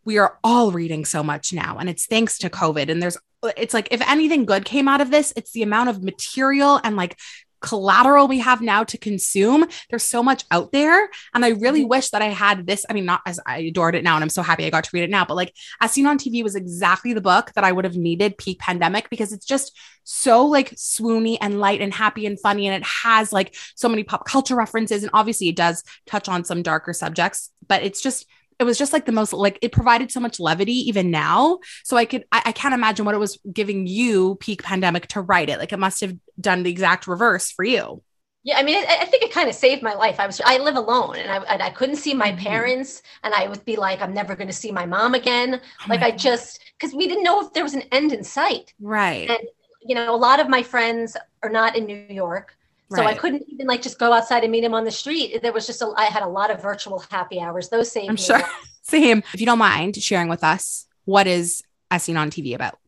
we 0.05 0.17
are 0.17 0.37
all 0.43 0.71
reading 0.71 1.05
so 1.05 1.23
much 1.23 1.53
now. 1.53 1.77
And 1.77 1.89
it's 1.89 2.05
thanks 2.05 2.37
to 2.39 2.49
COVID. 2.49 2.89
And 2.89 3.01
there's, 3.01 3.17
it's 3.57 3.73
like, 3.73 3.87
if 3.91 4.01
anything 4.07 4.45
good 4.45 4.63
came 4.63 4.87
out 4.87 5.01
of 5.01 5.11
this, 5.11 5.33
it's 5.35 5.51
the 5.51 5.63
amount 5.63 5.89
of 5.89 6.03
material 6.03 6.79
and 6.83 6.95
like 6.95 7.17
collateral 7.61 8.27
we 8.27 8.39
have 8.39 8.61
now 8.61 8.83
to 8.85 8.97
consume. 8.97 9.65
There's 9.89 10.03
so 10.03 10.23
much 10.23 10.43
out 10.51 10.71
there. 10.71 11.09
And 11.33 11.43
I 11.45 11.49
really 11.49 11.81
mm-hmm. 11.81 11.89
wish 11.89 12.09
that 12.11 12.21
I 12.21 12.29
had 12.29 12.65
this. 12.65 12.85
I 12.89 12.93
mean, 12.93 13.05
not 13.05 13.21
as 13.25 13.39
I 13.45 13.59
adored 13.59 13.95
it 13.95 14.03
now, 14.03 14.15
and 14.15 14.23
I'm 14.23 14.29
so 14.29 14.41
happy 14.41 14.65
I 14.65 14.69
got 14.69 14.83
to 14.85 14.89
read 14.93 15.03
it 15.03 15.09
now, 15.09 15.25
but 15.25 15.35
like 15.35 15.53
As 15.81 15.91
Seen 15.91 16.05
on 16.05 16.17
TV 16.17 16.43
was 16.43 16.55
exactly 16.55 17.13
the 17.13 17.21
book 17.21 17.51
that 17.55 17.63
I 17.63 17.71
would 17.71 17.85
have 17.85 17.95
needed 17.95 18.37
peak 18.37 18.59
pandemic 18.59 19.09
because 19.09 19.33
it's 19.33 19.45
just 19.45 19.77
so 20.03 20.45
like 20.45 20.71
swoony 20.71 21.37
and 21.41 21.59
light 21.59 21.81
and 21.81 21.93
happy 21.93 22.25
and 22.25 22.39
funny. 22.39 22.67
And 22.67 22.75
it 22.75 22.87
has 22.87 23.31
like 23.31 23.55
so 23.75 23.89
many 23.89 24.03
pop 24.03 24.25
culture 24.25 24.55
references. 24.55 25.03
And 25.03 25.11
obviously 25.13 25.49
it 25.49 25.55
does 25.55 25.83
touch 26.07 26.27
on 26.27 26.43
some 26.43 26.63
darker 26.63 26.93
subjects, 26.93 27.51
but 27.67 27.83
it's 27.83 28.01
just 28.01 28.25
it 28.59 28.63
was 28.65 28.77
just 28.77 28.93
like 28.93 29.05
the 29.05 29.11
most 29.11 29.33
like 29.33 29.57
it 29.61 29.71
provided 29.71 30.11
so 30.11 30.19
much 30.19 30.39
levity 30.39 30.73
even 30.73 31.09
now 31.11 31.59
so 31.83 31.97
i 31.97 32.05
could 32.05 32.25
I, 32.31 32.41
I, 32.45 32.51
can't 32.51 32.73
imagine 32.73 33.05
what 33.05 33.15
it 33.15 33.19
was 33.19 33.39
giving 33.51 33.87
you 33.87 34.35
peak 34.35 34.63
pandemic 34.63 35.07
to 35.07 35.21
write 35.21 35.49
it 35.49 35.59
like 35.59 35.73
it 35.73 35.79
must 35.79 36.01
have 36.01 36.15
done 36.39 36.63
the 36.63 36.69
exact 36.69 37.07
reverse 37.07 37.51
for 37.51 37.63
you 37.63 38.03
yeah, 38.43 38.57
I 38.57 38.63
mean, 38.63 38.77
I, 38.77 38.99
I 39.01 39.05
think 39.05 39.23
it 39.23 39.33
kind 39.33 39.49
of 39.49 39.55
saved 39.55 39.83
my 39.83 39.93
life. 39.93 40.17
I 40.17 40.25
was, 40.25 40.39
I 40.45 40.57
live 40.59 40.77
alone, 40.77 41.17
and 41.17 41.29
I, 41.29 41.37
and 41.53 41.61
I 41.61 41.69
couldn't 41.69 41.97
see 41.97 42.13
my 42.13 42.31
mm-hmm. 42.31 42.39
parents, 42.39 43.01
and 43.23 43.33
I 43.33 43.47
would 43.47 43.65
be 43.65 43.75
like, 43.75 44.01
I'm 44.01 44.13
never 44.13 44.33
going 44.33 44.47
to 44.47 44.53
see 44.53 44.71
my 44.71 44.85
mom 44.85 45.13
again. 45.13 45.59
Oh 45.61 45.85
like, 45.89 46.01
I 46.01 46.11
just, 46.11 46.61
because 46.79 46.95
we 46.95 47.07
didn't 47.07 47.23
know 47.23 47.41
if 47.41 47.51
there 47.51 47.63
was 47.63 47.73
an 47.73 47.83
end 47.91 48.13
in 48.13 48.23
sight. 48.23 48.73
Right. 48.79 49.29
And 49.29 49.41
you 49.81 49.93
know, 49.93 50.13
a 50.13 50.17
lot 50.17 50.39
of 50.39 50.49
my 50.49 50.63
friends 50.63 51.17
are 51.43 51.49
not 51.49 51.75
in 51.75 51.85
New 51.85 52.05
York, 52.09 52.57
so 52.91 53.03
right. 53.03 53.15
I 53.15 53.17
couldn't 53.17 53.43
even 53.47 53.67
like 53.67 53.83
just 53.83 53.99
go 53.99 54.11
outside 54.11 54.43
and 54.43 54.51
meet 54.51 54.63
him 54.63 54.73
on 54.73 54.83
the 54.83 54.91
street. 54.91 55.41
There 55.43 55.53
was 55.53 55.67
just 55.67 55.81
a, 55.81 55.93
I 55.95 56.05
had 56.05 56.23
a 56.23 56.27
lot 56.27 56.49
of 56.49 56.61
virtual 56.61 57.03
happy 57.11 57.39
hours. 57.39 57.69
Those 57.69 57.91
same. 57.91 58.09
I'm 58.09 58.17
sure. 58.17 58.41
Same. 58.81 59.21
If 59.35 59.39
you 59.39 59.45
don't 59.45 59.59
mind 59.59 59.95
sharing 59.97 60.29
with 60.29 60.43
us, 60.43 60.87
what 61.05 61.27
is 61.27 61.61
As 61.91 62.01
Seen 62.01 62.17
on 62.17 62.31
TV 62.31 62.55
about? 62.55 62.79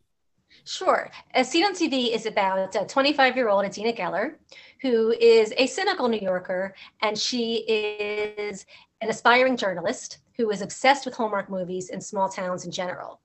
Sure. 0.63 1.11
As 1.35 1.51
Seen 1.51 1.63
on 1.63 1.75
TV 1.75 2.11
is 2.11 2.25
about 2.25 2.75
a 2.75 2.85
25 2.85 3.35
year 3.35 3.49
old 3.49 3.65
Adina 3.65 3.93
Geller, 3.93 4.33
who 4.81 5.11
is 5.11 5.53
a 5.57 5.67
cynical 5.67 6.07
New 6.07 6.19
Yorker, 6.19 6.73
and 7.03 7.15
she 7.15 7.57
is 7.67 8.65
an 9.01 9.09
aspiring 9.09 9.55
journalist 9.55 10.19
who 10.37 10.49
is 10.49 10.63
obsessed 10.63 11.05
with 11.05 11.13
Hallmark 11.13 11.51
movies 11.51 11.91
and 11.91 12.03
small 12.03 12.27
towns 12.27 12.65
in 12.65 12.71
general 12.71 13.20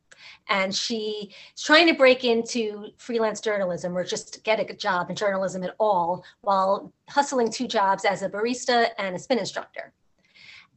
and 0.49 0.75
she's 0.75 1.33
trying 1.57 1.87
to 1.87 1.95
break 1.95 2.25
into 2.25 2.89
freelance 2.99 3.41
journalism 3.41 3.97
or 3.97 4.05
just 4.05 4.43
get 4.45 4.61
a 4.61 4.75
job 4.75 5.11
in 5.11 5.17
journalism 5.17 5.63
at 5.63 5.75
all 5.79 6.25
while 6.43 6.93
hustling 7.09 7.51
two 7.51 7.67
jobs 7.67 8.05
as 8.05 8.23
a 8.23 8.29
barista 8.29 8.89
and 8.99 9.17
a 9.17 9.19
spin 9.19 9.39
instructor. 9.39 9.93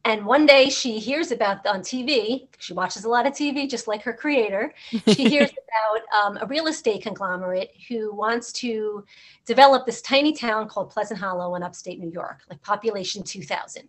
And 0.04 0.24
one 0.24 0.46
day 0.46 0.70
she 0.70 0.98
hears 0.98 1.30
about 1.30 1.66
on 1.66 1.80
TV, 1.80 2.48
she 2.58 2.72
watches 2.72 3.04
a 3.04 3.08
lot 3.08 3.26
of 3.26 3.34
TV, 3.34 3.68
just 3.68 3.86
like 3.86 4.02
her 4.02 4.14
creator. 4.14 4.72
She 5.08 5.28
hears 5.28 5.50
about 5.50 6.24
um, 6.24 6.38
a 6.40 6.46
real 6.46 6.68
estate 6.68 7.02
conglomerate 7.02 7.72
who 7.88 8.14
wants 8.14 8.52
to 8.54 9.04
develop 9.44 9.84
this 9.84 10.00
tiny 10.00 10.32
town 10.32 10.68
called 10.68 10.90
Pleasant 10.90 11.20
Hollow 11.20 11.54
in 11.54 11.62
upstate 11.62 12.00
New 12.00 12.10
York, 12.10 12.40
like 12.48 12.62
population 12.62 13.22
2000. 13.22 13.88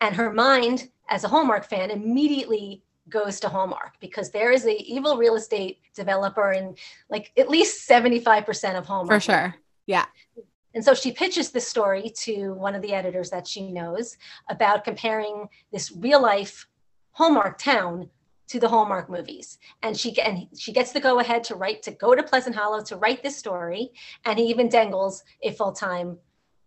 And 0.00 0.14
her 0.16 0.32
mind, 0.32 0.90
as 1.08 1.24
a 1.24 1.28
Hallmark 1.28 1.64
fan, 1.64 1.90
immediately 1.90 2.82
goes 3.08 3.40
to 3.40 3.48
Hallmark 3.48 3.94
because 4.00 4.30
there 4.30 4.50
is 4.50 4.66
a 4.66 4.76
evil 4.82 5.16
real 5.16 5.36
estate 5.36 5.78
developer 5.94 6.52
in 6.52 6.74
like 7.08 7.32
at 7.36 7.48
least 7.48 7.88
75% 7.88 8.76
of 8.76 8.86
Hallmark. 8.86 9.22
For 9.22 9.32
sure. 9.32 9.54
Yeah. 9.86 10.06
And 10.74 10.84
so 10.84 10.92
she 10.92 11.12
pitches 11.12 11.50
this 11.50 11.66
story 11.66 12.12
to 12.24 12.52
one 12.52 12.74
of 12.74 12.82
the 12.82 12.92
editors 12.92 13.30
that 13.30 13.46
she 13.46 13.70
knows 13.70 14.16
about 14.50 14.84
comparing 14.84 15.48
this 15.72 15.90
real 15.90 16.20
life 16.20 16.66
Hallmark 17.12 17.58
town 17.58 18.10
to 18.48 18.60
the 18.60 18.68
Hallmark 18.68 19.08
movies. 19.08 19.58
And 19.82 19.96
she 19.96 20.20
and 20.20 20.48
she 20.56 20.72
gets 20.72 20.92
the 20.92 21.00
go 21.00 21.18
ahead 21.18 21.44
to 21.44 21.54
write 21.54 21.82
to 21.84 21.92
go 21.92 22.14
to 22.14 22.22
Pleasant 22.22 22.54
Hollow 22.54 22.82
to 22.84 22.96
write 22.96 23.22
this 23.22 23.36
story. 23.36 23.90
And 24.24 24.38
he 24.38 24.46
even 24.46 24.68
dangles 24.68 25.24
a 25.42 25.52
full-time 25.52 26.18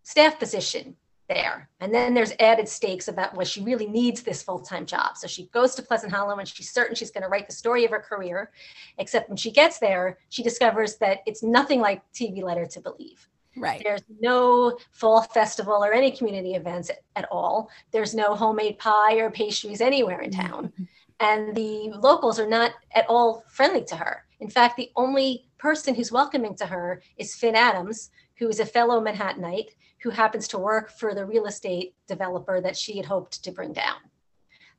staff 0.04 0.40
position 0.40 0.96
there. 1.30 1.70
And 1.80 1.94
then 1.94 2.14
there's 2.14 2.34
added 2.40 2.68
stakes 2.68 3.08
about 3.08 3.36
what 3.36 3.48
she 3.48 3.62
really 3.62 3.88
needs 3.88 4.22
this 4.22 4.44
full 4.44 4.60
time 4.60 4.86
job. 4.86 5.16
So 5.16 5.28
she 5.28 5.46
goes 5.54 5.76
to 5.76 5.82
Pleasant 5.82 6.12
Hollow 6.12 6.38
and 6.38 6.48
she's 6.48 6.72
certain 6.72 6.96
she's 6.96 7.12
going 7.12 7.24
to 7.24 7.30
write 7.30 7.48
the 7.48 7.54
story 7.54 7.86
of 7.86 7.92
her 7.92 8.00
career. 8.00 8.52
Except 8.98 9.30
when 9.30 9.38
she 9.38 9.52
gets 9.52 9.80
there, 9.80 10.18
she 10.30 10.44
discovers 10.44 10.98
that 10.98 11.20
it's 11.26 11.44
nothing 11.44 11.80
like 11.80 12.02
TV 12.14 12.44
led 12.44 12.58
her 12.58 12.66
to 12.66 12.82
believe. 12.82 13.30
Right. 13.56 13.82
There's 13.84 14.04
no 14.20 14.78
fall 14.92 15.22
festival 15.22 15.84
or 15.84 15.94
any 15.94 16.12
community 16.12 16.56
events 16.56 16.90
at, 16.90 17.00
at 17.16 17.28
all. 17.32 17.70
There's 17.92 18.16
no 18.16 18.36
homemade 18.36 18.80
pie 18.80 19.16
or 19.16 19.30
pastries 19.30 19.82
anywhere 19.82 20.22
in 20.22 20.32
town. 20.32 20.68
Mm-hmm. 20.68 20.84
And 21.22 21.56
the 21.56 21.92
locals 22.00 22.40
are 22.40 22.48
not 22.48 22.72
at 22.94 23.06
all 23.08 23.44
friendly 23.50 23.84
to 23.86 23.96
her. 23.96 24.24
In 24.40 24.50
fact, 24.50 24.78
the 24.78 24.92
only 24.96 25.48
person 25.58 25.94
who's 25.94 26.12
welcoming 26.12 26.56
to 26.56 26.66
her 26.66 27.02
is 27.18 27.36
Finn 27.36 27.56
Adams, 27.56 28.10
who 28.38 28.48
is 28.48 28.62
a 28.62 28.66
fellow 28.66 29.02
Manhattanite 29.02 29.72
who 30.02 30.10
happens 30.10 30.48
to 30.50 30.58
work 30.58 30.90
for 30.90 31.14
the 31.14 31.26
real 31.26 31.46
estate 31.46 31.94
developer 32.08 32.62
that 32.62 32.78
she 32.78 32.98
had 32.98 33.06
hoped 33.06 33.44
to 33.44 33.52
bring 33.52 33.74
down. 33.74 33.98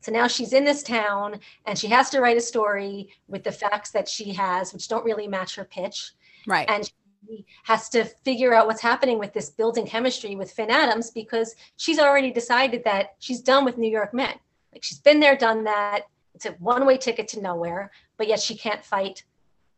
So 0.00 0.12
now 0.12 0.26
she's 0.26 0.52
in 0.52 0.64
this 0.64 0.82
town 0.82 1.40
and 1.66 1.78
she 1.78 1.88
has 1.88 2.08
to 2.10 2.20
write 2.20 2.38
a 2.38 2.40
story 2.40 3.10
with 3.28 3.44
the 3.44 3.52
facts 3.52 3.90
that 3.90 4.08
she 4.08 4.32
has, 4.32 4.72
which 4.72 4.88
don't 4.88 5.04
really 5.04 5.28
match 5.28 5.56
her 5.56 5.64
pitch. 5.64 6.12
Right. 6.46 6.68
And 6.70 6.90
she 7.28 7.44
has 7.64 7.90
to 7.90 8.04
figure 8.04 8.54
out 8.54 8.66
what's 8.66 8.80
happening 8.80 9.18
with 9.18 9.34
this 9.34 9.50
building 9.50 9.86
chemistry 9.86 10.36
with 10.36 10.50
Finn 10.50 10.70
Adams 10.70 11.10
because 11.10 11.54
she's 11.76 11.98
already 11.98 12.30
decided 12.30 12.82
that 12.84 13.16
she's 13.18 13.42
done 13.42 13.64
with 13.64 13.76
New 13.76 13.90
York 13.90 14.14
men. 14.14 14.34
Like 14.72 14.82
she's 14.82 15.00
been 15.00 15.20
there, 15.20 15.36
done 15.36 15.64
that. 15.64 16.02
It's 16.34 16.46
a 16.46 16.52
one 16.52 16.86
way 16.86 16.96
ticket 16.96 17.28
to 17.28 17.42
nowhere, 17.42 17.90
but 18.16 18.26
yet 18.26 18.40
she 18.40 18.56
can't 18.56 18.84
fight 18.84 19.24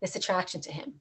this 0.01 0.15
attraction 0.15 0.61
to 0.61 0.73
him. 0.73 0.95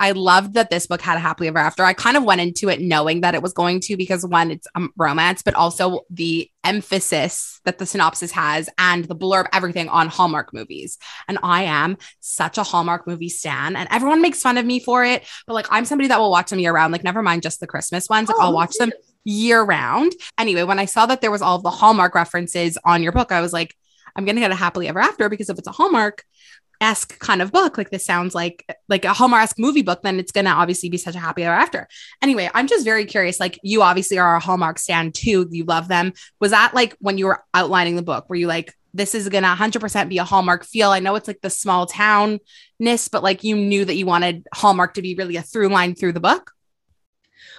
I 0.00 0.12
loved 0.12 0.54
that 0.54 0.70
this 0.70 0.86
book 0.86 1.00
had 1.00 1.16
a 1.16 1.20
happily 1.20 1.48
ever 1.48 1.58
after. 1.58 1.82
I 1.82 1.92
kind 1.92 2.16
of 2.16 2.24
went 2.24 2.40
into 2.40 2.68
it 2.68 2.80
knowing 2.80 3.22
that 3.22 3.34
it 3.34 3.42
was 3.42 3.52
going 3.52 3.80
to 3.80 3.96
because 3.96 4.24
one, 4.24 4.52
it's 4.52 4.66
um, 4.74 4.92
romance, 4.96 5.42
but 5.42 5.54
also 5.54 6.02
the 6.08 6.48
emphasis 6.62 7.60
that 7.64 7.78
the 7.78 7.86
synopsis 7.86 8.30
has 8.32 8.70
and 8.78 9.04
the 9.04 9.16
blurb, 9.16 9.46
everything 9.52 9.88
on 9.88 10.08
Hallmark 10.08 10.54
movies. 10.54 10.98
And 11.26 11.38
I 11.42 11.64
am 11.64 11.96
such 12.20 12.58
a 12.58 12.62
Hallmark 12.62 13.06
movie 13.06 13.28
stan, 13.28 13.74
and 13.74 13.88
everyone 13.90 14.22
makes 14.22 14.40
fun 14.40 14.56
of 14.56 14.64
me 14.64 14.78
for 14.78 15.04
it. 15.04 15.24
But 15.46 15.54
like, 15.54 15.66
I'm 15.70 15.84
somebody 15.84 16.08
that 16.08 16.20
will 16.20 16.30
watch 16.30 16.50
them 16.50 16.60
year 16.60 16.72
round. 16.72 16.92
Like, 16.92 17.04
never 17.04 17.22
mind 17.22 17.42
just 17.42 17.58
the 17.58 17.66
Christmas 17.66 18.08
ones. 18.08 18.28
Like, 18.28 18.36
oh, 18.38 18.42
I'll 18.42 18.54
watch 18.54 18.74
them 18.78 18.92
year 19.24 19.62
round. 19.62 20.12
Anyway, 20.38 20.62
when 20.62 20.78
I 20.78 20.84
saw 20.84 21.06
that 21.06 21.20
there 21.20 21.30
was 21.30 21.42
all 21.42 21.58
the 21.58 21.70
Hallmark 21.70 22.14
references 22.14 22.78
on 22.84 23.02
your 23.02 23.12
book, 23.12 23.32
I 23.32 23.40
was 23.40 23.52
like, 23.52 23.74
I'm 24.14 24.24
gonna 24.24 24.40
get 24.40 24.50
a 24.50 24.56
happily 24.56 24.88
ever 24.88 25.00
after 25.00 25.28
because 25.28 25.50
if 25.50 25.58
it's 25.58 25.68
a 25.68 25.72
Hallmark, 25.72 26.24
esque 26.80 27.18
kind 27.18 27.42
of 27.42 27.52
book. 27.52 27.78
Like 27.78 27.90
this 27.90 28.04
sounds 28.04 28.34
like 28.34 28.64
like 28.88 29.04
a 29.04 29.12
hallmark 29.12 29.50
movie 29.58 29.82
book 29.82 30.02
then 30.02 30.18
it's 30.18 30.32
gonna 30.32 30.50
obviously 30.50 30.88
be 30.88 30.96
such 30.96 31.14
a 31.14 31.18
happy 31.18 31.44
after. 31.44 31.88
Anyway 32.22 32.50
i'm 32.54 32.66
just 32.66 32.84
very 32.84 33.04
curious 33.04 33.40
like 33.40 33.58
you 33.62 33.82
obviously 33.82 34.18
are 34.18 34.36
a 34.36 34.40
hallmark 34.40 34.78
stand 34.78 35.14
too. 35.14 35.48
You 35.50 35.64
love 35.64 35.88
them. 35.88 36.12
Was 36.40 36.50
that 36.50 36.74
like 36.74 36.96
when 37.00 37.18
you 37.18 37.26
were 37.26 37.42
outlining 37.54 37.96
the 37.96 38.02
book 38.02 38.28
were 38.28 38.36
you 38.36 38.46
like 38.46 38.74
this 38.94 39.14
is 39.14 39.28
gonna 39.28 39.54
100% 39.54 40.08
be 40.08 40.18
a 40.18 40.24
hallmark 40.24 40.64
feel? 40.64 40.90
I 40.90 41.00
know 41.00 41.14
it's 41.14 41.28
like 41.28 41.40
the 41.40 41.50
small 41.50 41.86
townness 41.86 43.10
but 43.10 43.22
like 43.22 43.44
you 43.44 43.56
knew 43.56 43.84
that 43.84 43.96
you 43.96 44.06
wanted 44.06 44.46
hallmark 44.54 44.94
to 44.94 45.02
be 45.02 45.14
really 45.14 45.36
a 45.36 45.42
through 45.42 45.68
line 45.68 45.94
through 45.94 46.12
the 46.12 46.20
book 46.20 46.52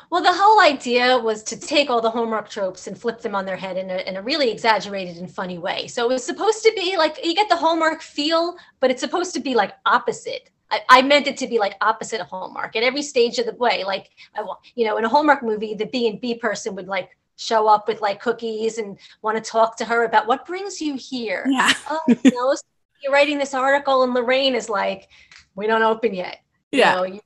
well, 0.09 0.24
the 0.24 0.33
whole 0.33 0.59
idea 0.62 1.17
was 1.17 1.43
to 1.43 1.59
take 1.59 1.89
all 1.89 2.01
the 2.01 2.09
Hallmark 2.09 2.50
tropes 2.50 2.88
and 2.88 2.98
flip 2.98 3.21
them 3.21 3.36
on 3.36 3.45
their 3.45 3.55
head 3.55 3.77
in 3.77 3.89
a, 3.89 3.98
in 4.07 4.17
a 4.17 4.21
really 4.21 4.50
exaggerated 4.51 5.17
and 5.17 5.31
funny 5.31 5.57
way. 5.57 5.88
So 5.88 6.05
it 6.05 6.13
was 6.13 6.24
supposed 6.24 6.63
to 6.63 6.74
be 6.75 6.98
like 6.98 7.19
you 7.24 7.36
get 7.36 7.50
the 7.50 7.55
Hallmark 7.55 8.01
feel, 8.01 8.57
but 8.79 8.91
it's 8.91 9.01
supposed 9.01 9.33
to 9.36 9.39
be 9.39 9.55
like 9.55 9.74
opposite. 9.86 10.50
I, 10.71 10.81
I 10.89 11.01
meant 11.01 11.27
it 11.27 11.38
to 11.38 11.48
be 11.48 11.59
like 11.59 11.75
opposite 11.81 12.21
of 12.21 12.27
Hallmark 12.27 12.75
at 12.75 12.83
every 12.83 13.01
stage 13.01 13.39
of 13.39 13.45
the 13.45 13.53
way. 13.53 13.83
Like 13.83 14.09
I 14.36 14.41
want, 14.41 14.59
you 14.75 14.86
know, 14.86 14.98
in 14.98 15.05
a 15.05 15.09
Hallmark 15.09 15.43
movie, 15.43 15.74
the 15.74 15.86
B 15.86 16.07
and 16.07 16.19
B 16.19 16.36
person 16.36 16.75
would 16.75 16.88
like 16.88 17.15
show 17.38 17.67
up 17.67 17.88
with 17.88 18.01
like 18.01 18.19
cookies 18.19 18.77
and 18.77 18.98
want 19.21 19.38
to 19.38 19.50
talk 19.50 19.77
to 19.77 19.86
her 19.86 20.03
about 20.03 20.27
what 20.27 20.45
brings 20.45 20.81
you 20.81 20.95
here. 20.95 21.45
Yeah. 21.48 21.71
oh, 21.89 22.01
you 22.07 22.31
know, 22.31 22.55
you're 23.01 23.13
writing 23.13 23.38
this 23.38 23.53
article, 23.53 24.03
and 24.03 24.13
Lorraine 24.13 24.55
is 24.55 24.69
like, 24.69 25.07
"We 25.55 25.67
don't 25.67 25.83
open 25.83 26.13
yet." 26.13 26.39
Yeah. 26.71 27.03
You 27.03 27.13
know, 27.13 27.19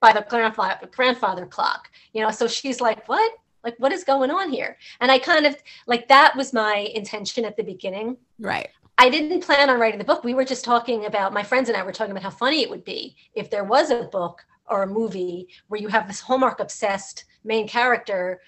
by 0.00 0.12
the 0.12 0.24
grandfather, 0.28 0.88
grandfather 0.94 1.46
clock, 1.46 1.90
you 2.12 2.22
know, 2.22 2.30
so 2.30 2.46
she's 2.46 2.80
like, 2.80 3.08
what? 3.08 3.32
Like, 3.62 3.74
what 3.78 3.92
is 3.92 4.04
going 4.04 4.30
on 4.30 4.50
here? 4.50 4.78
And 5.00 5.10
I 5.10 5.18
kind 5.18 5.44
of 5.44 5.56
like 5.86 6.08
that 6.08 6.34
was 6.36 6.52
my 6.52 6.90
intention 6.94 7.44
at 7.44 7.56
the 7.56 7.62
beginning. 7.62 8.16
Right. 8.38 8.68
I 8.96 9.08
didn't 9.10 9.42
plan 9.42 9.70
on 9.70 9.80
writing 9.80 9.98
the 9.98 10.04
book. 10.04 10.24
We 10.24 10.34
were 10.34 10.44
just 10.44 10.64
talking 10.64 11.06
about 11.06 11.32
my 11.32 11.42
friends 11.42 11.68
and 11.68 11.76
I 11.76 11.82
were 11.82 11.92
talking 11.92 12.10
about 12.10 12.22
how 12.22 12.30
funny 12.30 12.62
it 12.62 12.70
would 12.70 12.84
be 12.84 13.16
if 13.34 13.50
there 13.50 13.64
was 13.64 13.90
a 13.90 14.04
book 14.04 14.42
or 14.66 14.82
a 14.82 14.86
movie 14.86 15.48
where 15.68 15.80
you 15.80 15.88
have 15.88 16.06
this 16.06 16.20
Hallmark 16.20 16.60
obsessed 16.60 17.24
main 17.44 17.66
character 17.66 18.40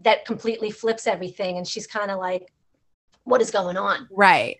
that 0.00 0.24
completely 0.24 0.70
flips 0.70 1.06
everything 1.06 1.56
and 1.56 1.66
she's 1.66 1.86
kind 1.86 2.10
of 2.10 2.18
like 2.18 2.52
what 3.24 3.40
is 3.40 3.50
going 3.50 3.76
on 3.76 4.06
right 4.10 4.58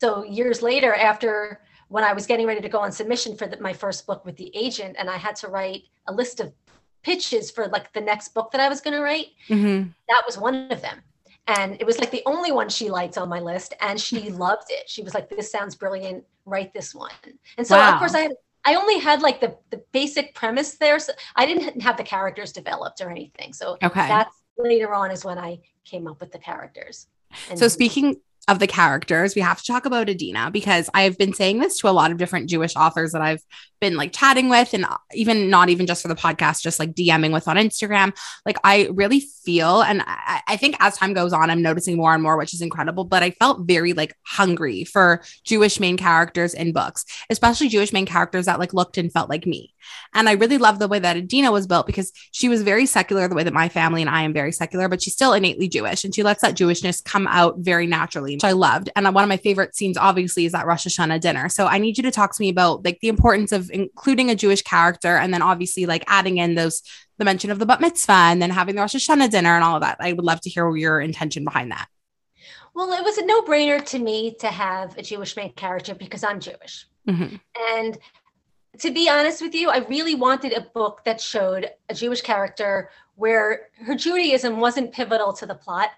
so 0.00 0.24
years 0.24 0.62
later 0.62 0.94
after 0.94 1.60
when 1.88 2.04
I 2.04 2.12
was 2.12 2.26
getting 2.26 2.46
ready 2.46 2.60
to 2.60 2.68
go 2.68 2.80
on 2.80 2.92
submission 2.92 3.36
for 3.36 3.46
the, 3.46 3.60
my 3.60 3.72
first 3.72 4.06
book 4.06 4.24
with 4.24 4.36
the 4.36 4.50
agent, 4.54 4.96
and 4.98 5.08
I 5.08 5.16
had 5.16 5.36
to 5.36 5.48
write 5.48 5.84
a 6.06 6.12
list 6.12 6.40
of 6.40 6.52
pitches 7.02 7.50
for 7.50 7.68
like 7.68 7.92
the 7.92 8.00
next 8.00 8.34
book 8.34 8.50
that 8.52 8.60
I 8.60 8.68
was 8.68 8.80
going 8.80 8.94
to 8.94 9.02
write. 9.02 9.28
Mm-hmm. 9.48 9.90
That 10.08 10.22
was 10.26 10.38
one 10.38 10.70
of 10.72 10.82
them. 10.82 11.02
And 11.46 11.76
it 11.80 11.86
was 11.86 12.00
like 12.00 12.10
the 12.10 12.24
only 12.26 12.50
one 12.50 12.68
she 12.68 12.90
liked 12.90 13.16
on 13.16 13.28
my 13.28 13.38
list, 13.38 13.74
and 13.80 14.00
she 14.00 14.30
loved 14.46 14.66
it. 14.70 14.88
She 14.88 15.02
was 15.02 15.14
like, 15.14 15.30
"This 15.30 15.50
sounds 15.50 15.76
brilliant. 15.76 16.24
Write 16.44 16.74
this 16.74 16.94
one." 16.94 17.12
And 17.56 17.66
so, 17.66 17.76
wow. 17.76 17.92
of 17.92 17.98
course, 18.00 18.14
I 18.14 18.20
had 18.20 18.32
I 18.64 18.74
only 18.74 18.98
had 18.98 19.22
like 19.22 19.40
the 19.40 19.56
the 19.70 19.82
basic 19.92 20.34
premise 20.34 20.76
there. 20.76 20.98
So 20.98 21.12
I 21.36 21.46
didn't 21.46 21.80
have 21.82 21.96
the 21.96 22.02
characters 22.02 22.52
developed 22.52 23.00
or 23.00 23.10
anything. 23.10 23.52
So 23.52 23.78
okay. 23.80 24.08
that's 24.08 24.42
later 24.58 24.92
on 24.92 25.12
is 25.12 25.24
when 25.24 25.38
I 25.38 25.60
came 25.84 26.08
up 26.08 26.20
with 26.20 26.32
the 26.32 26.38
characters. 26.38 27.06
And 27.48 27.58
so 27.58 27.68
speaking 27.68 28.16
of 28.48 28.60
the 28.60 28.66
characters, 28.66 29.34
we 29.34 29.42
have 29.42 29.58
to 29.58 29.66
talk 29.66 29.86
about 29.86 30.08
Adina 30.08 30.50
because 30.52 30.88
I've 30.94 31.18
been 31.18 31.34
saying 31.34 31.58
this 31.58 31.78
to 31.78 31.88
a 31.88 31.90
lot 31.90 32.12
of 32.12 32.16
different 32.16 32.48
Jewish 32.48 32.76
authors 32.76 33.12
that 33.12 33.22
I've 33.22 33.42
been 33.80 33.96
like 33.96 34.12
chatting 34.12 34.48
with, 34.48 34.72
and 34.72 34.84
uh, 34.84 34.96
even 35.14 35.50
not 35.50 35.68
even 35.68 35.86
just 35.86 36.02
for 36.02 36.08
the 36.08 36.14
podcast, 36.14 36.62
just 36.62 36.78
like 36.78 36.94
DMing 36.94 37.32
with 37.32 37.48
on 37.48 37.56
Instagram. 37.56 38.16
Like, 38.44 38.56
I 38.64 38.88
really 38.92 39.20
feel, 39.20 39.82
and 39.82 40.02
I, 40.06 40.42
I 40.46 40.56
think 40.56 40.76
as 40.80 40.96
time 40.96 41.12
goes 41.12 41.32
on, 41.32 41.50
I'm 41.50 41.60
noticing 41.60 41.96
more 41.96 42.14
and 42.14 42.22
more, 42.22 42.36
which 42.36 42.54
is 42.54 42.62
incredible. 42.62 43.04
But 43.04 43.22
I 43.22 43.30
felt 43.30 43.66
very 43.66 43.92
like 43.92 44.14
hungry 44.24 44.84
for 44.84 45.22
Jewish 45.44 45.80
main 45.80 45.96
characters 45.96 46.54
in 46.54 46.72
books, 46.72 47.04
especially 47.28 47.68
Jewish 47.68 47.92
main 47.92 48.06
characters 48.06 48.46
that 48.46 48.58
like 48.58 48.72
looked 48.72 48.96
and 48.96 49.12
felt 49.12 49.28
like 49.28 49.46
me. 49.46 49.74
And 50.14 50.28
I 50.28 50.32
really 50.32 50.58
love 50.58 50.78
the 50.78 50.88
way 50.88 50.98
that 50.98 51.16
Adina 51.16 51.52
was 51.52 51.66
built 51.66 51.86
because 51.86 52.12
she 52.32 52.48
was 52.48 52.62
very 52.62 52.86
secular, 52.86 53.28
the 53.28 53.34
way 53.34 53.44
that 53.44 53.52
my 53.52 53.68
family 53.68 54.00
and 54.00 54.10
I 54.10 54.22
am 54.22 54.32
very 54.32 54.52
secular, 54.52 54.88
but 54.88 55.02
she's 55.02 55.12
still 55.12 55.32
innately 55.32 55.68
Jewish 55.68 56.04
and 56.04 56.14
she 56.14 56.22
lets 56.22 56.42
that 56.42 56.56
Jewishness 56.56 57.04
come 57.04 57.26
out 57.26 57.56
very 57.58 57.86
naturally, 57.86 58.35
which 58.36 58.44
I 58.44 58.52
loved. 58.52 58.90
And 58.94 59.12
one 59.14 59.24
of 59.24 59.28
my 59.28 59.36
favorite 59.36 59.74
scenes, 59.74 59.96
obviously, 59.96 60.44
is 60.44 60.52
that 60.52 60.66
Rosh 60.66 60.86
Hashanah 60.86 61.20
dinner. 61.20 61.48
So 61.48 61.66
I 61.66 61.78
need 61.78 61.96
you 61.96 62.02
to 62.02 62.10
talk 62.10 62.36
to 62.36 62.40
me 62.40 62.48
about 62.48 62.84
like 62.84 63.00
the 63.00 63.08
importance 63.08 63.50
of 63.50 63.70
including 63.70 64.30
a 64.30 64.34
Jewish 64.34 64.62
character 64.62 65.16
and 65.16 65.32
then 65.32 65.42
obviously 65.42 65.86
like 65.86 66.04
adding 66.06 66.36
in 66.36 66.54
those 66.54 66.82
the 67.18 67.24
mention 67.24 67.50
of 67.50 67.58
the 67.58 67.64
bat 67.64 67.80
mitzvah 67.80 68.12
and 68.12 68.42
then 68.42 68.50
having 68.50 68.74
the 68.74 68.82
Rosh 68.82 68.94
Hashanah 68.94 69.30
dinner 69.30 69.54
and 69.54 69.64
all 69.64 69.76
of 69.76 69.82
that. 69.82 69.96
I 70.00 70.12
would 70.12 70.24
love 70.24 70.42
to 70.42 70.50
hear 70.50 70.76
your 70.76 71.00
intention 71.00 71.44
behind 71.44 71.72
that. 71.72 71.88
Well, 72.74 72.92
it 72.92 73.02
was 73.02 73.16
a 73.16 73.24
no 73.24 73.40
brainer 73.40 73.82
to 73.86 73.98
me 73.98 74.34
to 74.40 74.48
have 74.48 74.98
a 74.98 75.02
Jewish 75.02 75.34
main 75.34 75.52
character 75.54 75.94
because 75.94 76.22
I'm 76.22 76.40
Jewish. 76.40 76.86
Mm-hmm. 77.08 77.36
And 77.70 77.98
to 78.80 78.90
be 78.90 79.08
honest 79.08 79.40
with 79.40 79.54
you, 79.54 79.70
I 79.70 79.78
really 79.88 80.14
wanted 80.14 80.52
a 80.52 80.60
book 80.60 81.00
that 81.06 81.22
showed 81.22 81.70
a 81.88 81.94
Jewish 81.94 82.20
character 82.20 82.90
where 83.14 83.68
her 83.82 83.94
Judaism 83.94 84.60
wasn't 84.60 84.92
pivotal 84.92 85.32
to 85.32 85.46
the 85.46 85.54
plot 85.54 85.88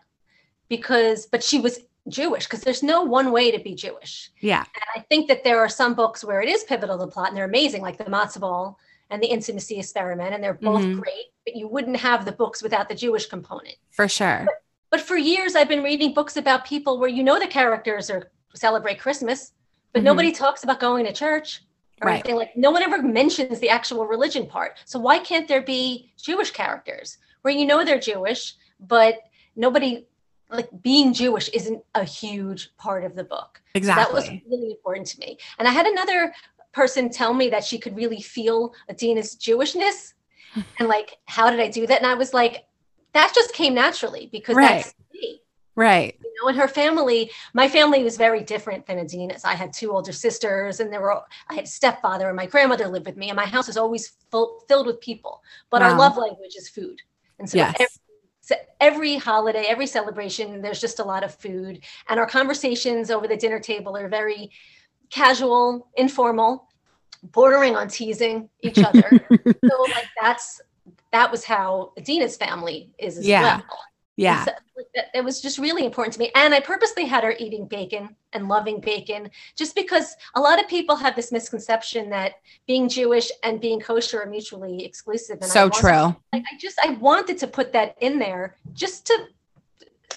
because, 0.68 1.26
but 1.26 1.42
she 1.42 1.58
was 1.58 1.80
Jewish 2.08 2.44
because 2.44 2.60
there's 2.60 2.82
no 2.82 3.02
one 3.02 3.32
way 3.32 3.50
to 3.50 3.58
be 3.58 3.74
Jewish. 3.74 4.30
Yeah. 4.40 4.60
And 4.60 4.84
I 4.96 5.00
think 5.08 5.28
that 5.28 5.44
there 5.44 5.58
are 5.58 5.68
some 5.68 5.94
books 5.94 6.24
where 6.24 6.40
it 6.40 6.48
is 6.48 6.64
pivotal 6.64 6.98
to 6.98 7.06
the 7.06 7.10
plot 7.10 7.28
and 7.28 7.36
they're 7.36 7.44
amazing, 7.44 7.82
like 7.82 7.98
the 7.98 8.04
Matzah 8.04 8.40
Ball 8.40 8.78
and 9.10 9.22
the 9.22 9.26
Intimacy 9.26 9.78
Experiment, 9.78 10.34
and 10.34 10.42
they're 10.42 10.54
both 10.54 10.82
mm-hmm. 10.82 11.00
great, 11.00 11.26
but 11.44 11.56
you 11.56 11.66
wouldn't 11.66 11.96
have 11.96 12.24
the 12.24 12.32
books 12.32 12.62
without 12.62 12.88
the 12.88 12.94
Jewish 12.94 13.26
component. 13.26 13.76
For 13.90 14.06
sure. 14.06 14.42
But, 14.44 14.54
but 14.90 15.00
for 15.00 15.16
years, 15.16 15.56
I've 15.56 15.68
been 15.68 15.82
reading 15.82 16.12
books 16.12 16.36
about 16.36 16.64
people 16.64 16.98
where 16.98 17.08
you 17.08 17.22
know 17.22 17.38
the 17.38 17.46
characters 17.46 18.10
are 18.10 18.30
celebrate 18.54 18.98
Christmas, 18.98 19.52
but 19.92 20.00
mm-hmm. 20.00 20.06
nobody 20.06 20.32
talks 20.32 20.64
about 20.64 20.80
going 20.80 21.06
to 21.06 21.12
church 21.12 21.62
or 22.02 22.06
right. 22.06 22.14
anything 22.14 22.36
like 22.36 22.56
no 22.56 22.70
one 22.70 22.82
ever 22.82 23.02
mentions 23.02 23.58
the 23.60 23.68
actual 23.68 24.06
religion 24.06 24.46
part 24.46 24.78
so 24.84 24.98
why 24.98 25.18
can't 25.18 25.48
there 25.48 25.62
be 25.62 26.12
jewish 26.16 26.50
characters 26.50 27.18
where 27.42 27.54
you 27.54 27.66
know 27.66 27.84
they're 27.84 27.98
jewish 27.98 28.54
but 28.80 29.16
nobody 29.56 30.06
like 30.50 30.68
being 30.82 31.12
jewish 31.12 31.48
isn't 31.50 31.82
a 31.94 32.04
huge 32.04 32.70
part 32.76 33.04
of 33.04 33.14
the 33.14 33.24
book 33.24 33.60
exactly 33.74 34.04
so 34.04 34.10
that 34.10 34.32
was 34.32 34.42
really 34.50 34.70
important 34.70 35.06
to 35.06 35.18
me 35.20 35.36
and 35.58 35.68
i 35.68 35.70
had 35.70 35.86
another 35.86 36.32
person 36.72 37.08
tell 37.10 37.34
me 37.34 37.48
that 37.48 37.64
she 37.64 37.78
could 37.78 37.96
really 37.96 38.20
feel 38.20 38.72
adina's 38.88 39.36
jewishness 39.36 40.14
and 40.78 40.88
like 40.88 41.18
how 41.26 41.50
did 41.50 41.60
i 41.60 41.68
do 41.68 41.86
that 41.86 41.98
and 41.98 42.06
i 42.06 42.14
was 42.14 42.32
like 42.32 42.64
that 43.12 43.32
just 43.34 43.52
came 43.52 43.74
naturally 43.74 44.28
because 44.32 44.54
right. 44.56 44.84
that's 44.84 44.94
me 45.12 45.40
Right. 45.78 46.18
You 46.20 46.34
know, 46.42 46.48
and 46.48 46.58
her 46.58 46.66
family, 46.66 47.30
my 47.54 47.68
family 47.68 48.02
was 48.02 48.16
very 48.16 48.42
different 48.42 48.84
than 48.84 48.98
Adina's. 48.98 49.44
I 49.44 49.54
had 49.54 49.72
two 49.72 49.92
older 49.92 50.10
sisters, 50.10 50.80
and 50.80 50.92
there 50.92 51.00
were 51.00 51.22
I 51.48 51.54
had 51.54 51.64
a 51.66 51.68
stepfather, 51.68 52.26
and 52.26 52.34
my 52.34 52.46
grandmother 52.46 52.88
lived 52.88 53.06
with 53.06 53.16
me, 53.16 53.28
and 53.28 53.36
my 53.36 53.46
house 53.46 53.68
was 53.68 53.76
always 53.76 54.14
full, 54.32 54.64
filled 54.66 54.88
with 54.88 55.00
people. 55.00 55.40
But 55.70 55.82
wow. 55.82 55.90
our 55.90 55.96
love 55.96 56.16
language 56.16 56.56
is 56.56 56.68
food, 56.68 57.00
and 57.38 57.48
so, 57.48 57.58
yes. 57.58 57.76
every, 57.76 57.86
so 58.48 58.54
every 58.80 59.18
holiday, 59.18 59.66
every 59.68 59.86
celebration, 59.86 60.62
there's 60.62 60.80
just 60.80 61.00
a 61.00 61.04
lot 61.04 61.22
of 61.22 61.34
food, 61.34 61.84
and 62.08 62.18
our 62.18 62.26
conversations 62.26 63.10
over 63.10 63.28
the 63.28 63.36
dinner 63.36 63.60
table 63.60 63.94
are 63.94 64.08
very 64.08 64.50
casual, 65.10 65.86
informal, 65.98 66.66
bordering 67.22 67.76
on 67.76 67.88
teasing 67.88 68.48
each 68.62 68.78
other. 68.78 69.02
so 69.68 69.82
like 69.82 70.06
that's 70.18 70.62
that 71.12 71.30
was 71.30 71.44
how 71.44 71.92
Adina's 71.98 72.38
family 72.38 72.90
is 72.98 73.18
as 73.18 73.26
yeah. 73.26 73.58
well 73.58 73.78
Yeah. 74.18 74.44
So, 74.44 74.52
it 74.94 75.06
uh, 75.14 75.22
was 75.22 75.40
just 75.40 75.58
really 75.58 75.84
important 75.84 76.12
to 76.14 76.20
me. 76.20 76.30
And 76.34 76.52
I 76.52 76.60
purposely 76.60 77.04
had 77.04 77.24
her 77.24 77.34
eating 77.38 77.66
bacon 77.66 78.16
and 78.32 78.48
loving 78.48 78.80
bacon 78.80 79.30
just 79.56 79.74
because 79.74 80.16
a 80.34 80.40
lot 80.40 80.60
of 80.60 80.68
people 80.68 80.96
have 80.96 81.14
this 81.14 81.30
misconception 81.30 82.10
that 82.10 82.34
being 82.66 82.88
Jewish 82.88 83.30
and 83.44 83.60
being 83.60 83.80
kosher 83.80 84.22
are 84.22 84.26
mutually 84.26 84.84
exclusive. 84.84 85.38
And 85.40 85.50
so 85.50 85.66
I 85.66 85.68
true. 85.68 86.16
I, 86.32 86.38
I 86.38 86.58
just 86.60 86.78
I 86.84 86.90
wanted 86.94 87.38
to 87.38 87.46
put 87.46 87.72
that 87.72 87.96
in 88.00 88.18
there 88.18 88.56
just 88.72 89.06
to 89.06 89.26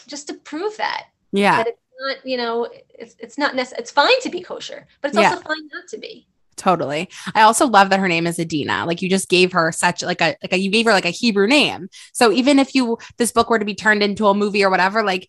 just 0.08 0.28
to 0.28 0.34
prove 0.34 0.76
that. 0.78 1.08
Yeah. 1.32 1.58
That 1.58 1.68
it's 1.68 1.80
not, 2.00 2.26
you 2.26 2.38
know, 2.38 2.70
it's 2.90 3.16
it's 3.20 3.38
not 3.38 3.56
necessary. 3.56 3.82
It's 3.82 3.92
fine 3.92 4.20
to 4.22 4.30
be 4.30 4.42
kosher, 4.42 4.88
but 5.02 5.10
it's 5.10 5.20
Yeah. 5.20 5.30
also 5.30 5.42
fine 5.42 5.70
not 5.74 5.88
to 5.90 5.98
be. 5.98 6.28
Totally. 6.62 7.10
I 7.34 7.42
also 7.42 7.66
love 7.66 7.90
that 7.90 8.00
her 8.00 8.08
name 8.08 8.28
is 8.28 8.40
Adina. 8.40 8.86
Like 8.86 9.02
you 9.02 9.10
just 9.10 9.30
gave 9.30 9.52
her 9.54 9.72
such 9.72 10.04
like 10.04 10.22
a 10.22 10.36
like 10.44 10.54
a 10.54 10.60
you 10.60 10.70
gave 10.70 10.86
her 10.86 10.92
like 10.92 11.06
a 11.06 11.10
Hebrew 11.10 11.48
name. 11.48 11.90
So 12.14 12.32
even 12.32 12.60
if 12.60 12.76
you 12.76 13.00
this 13.18 13.32
book 13.32 13.50
were 13.50 13.58
to 13.58 13.66
be 13.66 13.74
turned 13.74 14.04
into 14.04 14.28
a 14.28 14.36
movie 14.36 14.64
or 14.64 14.70
whatever, 14.70 15.02
like 15.02 15.28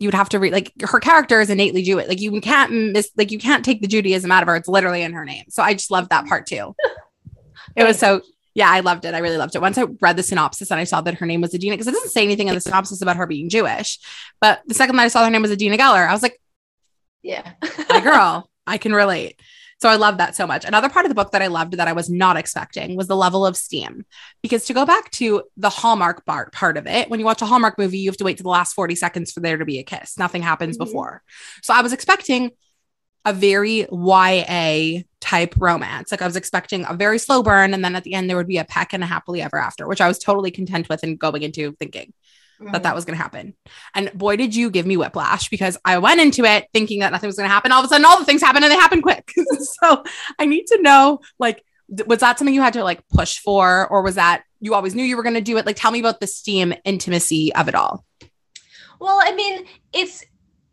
you 0.00 0.08
would 0.08 0.14
have 0.14 0.30
to 0.30 0.40
read 0.40 0.52
like 0.52 0.72
her 0.82 0.98
character 0.98 1.40
is 1.40 1.48
innately 1.48 1.84
Jewish. 1.84 2.08
Like 2.08 2.20
you 2.20 2.40
can't 2.40 2.72
miss 2.92 3.08
like 3.16 3.30
you 3.30 3.38
can't 3.38 3.64
take 3.64 3.82
the 3.82 3.86
Judaism 3.86 4.32
out 4.32 4.42
of 4.42 4.48
her. 4.48 4.56
It's 4.56 4.66
literally 4.66 5.02
in 5.02 5.12
her 5.12 5.24
name. 5.24 5.44
So 5.48 5.62
I 5.62 5.74
just 5.74 5.92
love 5.92 6.08
that 6.08 6.26
part 6.26 6.46
too. 6.46 6.74
it 7.76 7.84
was 7.84 7.96
so 7.96 8.22
yeah, 8.54 8.68
I 8.68 8.80
loved 8.80 9.04
it. 9.04 9.14
I 9.14 9.18
really 9.18 9.36
loved 9.36 9.54
it. 9.54 9.60
Once 9.60 9.78
I 9.78 9.84
read 10.00 10.16
the 10.16 10.24
synopsis 10.24 10.72
and 10.72 10.80
I 10.80 10.84
saw 10.84 11.00
that 11.02 11.14
her 11.14 11.26
name 11.26 11.40
was 11.40 11.54
Adina, 11.54 11.74
because 11.74 11.86
it 11.86 11.92
doesn't 11.92 12.10
say 12.10 12.24
anything 12.24 12.48
in 12.48 12.54
the 12.54 12.60
synopsis 12.60 13.00
about 13.00 13.16
her 13.16 13.28
being 13.28 13.48
Jewish. 13.48 14.00
But 14.40 14.62
the 14.66 14.74
second 14.74 14.96
that 14.96 15.04
I 15.04 15.08
saw 15.08 15.24
her 15.24 15.30
name 15.30 15.42
was 15.42 15.52
Adina 15.52 15.76
Geller, 15.76 16.08
I 16.08 16.12
was 16.12 16.22
like, 16.22 16.40
Yeah. 17.22 17.52
my 17.88 18.00
girl, 18.04 18.50
I 18.66 18.78
can 18.78 18.92
relate. 18.92 19.40
So 19.80 19.88
I 19.88 19.96
love 19.96 20.18
that 20.18 20.34
so 20.34 20.46
much. 20.46 20.64
Another 20.64 20.88
part 20.88 21.04
of 21.04 21.10
the 21.10 21.14
book 21.14 21.32
that 21.32 21.42
I 21.42 21.48
loved 21.48 21.74
that 21.74 21.88
I 21.88 21.92
was 21.92 22.08
not 22.08 22.36
expecting 22.36 22.96
was 22.96 23.06
the 23.06 23.16
level 23.16 23.44
of 23.44 23.56
steam. 23.56 24.04
Because 24.42 24.64
to 24.66 24.74
go 24.74 24.86
back 24.86 25.10
to 25.12 25.42
the 25.56 25.68
Hallmark 25.68 26.24
part, 26.24 26.52
part 26.52 26.76
of 26.76 26.86
it, 26.86 27.10
when 27.10 27.20
you 27.20 27.26
watch 27.26 27.42
a 27.42 27.46
Hallmark 27.46 27.78
movie, 27.78 27.98
you 27.98 28.08
have 28.10 28.16
to 28.18 28.24
wait 28.24 28.38
to 28.38 28.42
the 28.42 28.48
last 28.48 28.74
40 28.74 28.94
seconds 28.94 29.32
for 29.32 29.40
there 29.40 29.58
to 29.58 29.64
be 29.64 29.78
a 29.78 29.84
kiss. 29.84 30.18
Nothing 30.18 30.42
happens 30.42 30.76
Mhm. 30.76 30.84
before. 30.86 31.22
So 31.62 31.74
I 31.74 31.82
was 31.82 31.92
expecting 31.92 32.52
a 33.24 33.32
very 33.32 33.86
YA 33.90 35.04
type 35.20 35.54
romance. 35.58 36.10
Like 36.10 36.22
I 36.22 36.26
was 36.26 36.36
expecting 36.36 36.84
a 36.86 36.94
very 36.94 37.18
slow 37.18 37.42
burn. 37.42 37.72
And 37.72 37.84
then 37.84 37.96
at 37.96 38.04
the 38.04 38.14
end, 38.14 38.28
there 38.28 38.36
would 38.36 38.46
be 38.46 38.58
a 38.58 38.64
peck 38.64 38.92
and 38.92 39.02
a 39.02 39.06
happily 39.06 39.40
ever 39.40 39.58
after, 39.58 39.88
which 39.88 40.02
I 40.02 40.08
was 40.08 40.18
totally 40.18 40.50
content 40.50 40.88
with 40.88 41.02
and 41.02 41.18
going 41.18 41.42
into 41.42 41.72
thinking 41.78 42.12
that 42.60 42.82
that 42.82 42.92
mm. 42.92 42.94
was 42.94 43.04
going 43.04 43.16
to 43.16 43.22
happen. 43.22 43.54
And 43.94 44.12
boy, 44.12 44.36
did 44.36 44.54
you 44.54 44.70
give 44.70 44.86
me 44.86 44.96
whiplash 44.96 45.48
because 45.48 45.76
I 45.84 45.98
went 45.98 46.20
into 46.20 46.44
it 46.44 46.68
thinking 46.72 47.00
that 47.00 47.12
nothing 47.12 47.28
was 47.28 47.36
going 47.36 47.48
to 47.48 47.52
happen. 47.52 47.72
All 47.72 47.80
of 47.80 47.84
a 47.84 47.88
sudden, 47.88 48.04
all 48.04 48.18
the 48.18 48.24
things 48.24 48.42
happen 48.42 48.62
and 48.62 48.72
they 48.72 48.76
happen 48.76 49.02
quick. 49.02 49.30
so 49.80 50.02
I 50.38 50.46
need 50.46 50.66
to 50.68 50.80
know, 50.82 51.20
like, 51.38 51.64
was 52.06 52.20
that 52.20 52.38
something 52.38 52.54
you 52.54 52.62
had 52.62 52.72
to 52.74 52.84
like 52.84 53.06
push 53.08 53.38
for, 53.38 53.86
or 53.88 54.02
was 54.02 54.14
that 54.14 54.44
you 54.60 54.74
always 54.74 54.94
knew 54.94 55.04
you 55.04 55.16
were 55.16 55.22
going 55.22 55.34
to 55.34 55.40
do 55.40 55.56
it? 55.58 55.66
Like, 55.66 55.76
tell 55.76 55.90
me 55.90 56.00
about 56.00 56.20
the 56.20 56.26
steam 56.26 56.74
intimacy 56.84 57.54
of 57.54 57.68
it 57.68 57.74
all. 57.74 58.04
Well, 59.00 59.20
I 59.22 59.34
mean, 59.34 59.66
it's 59.92 60.24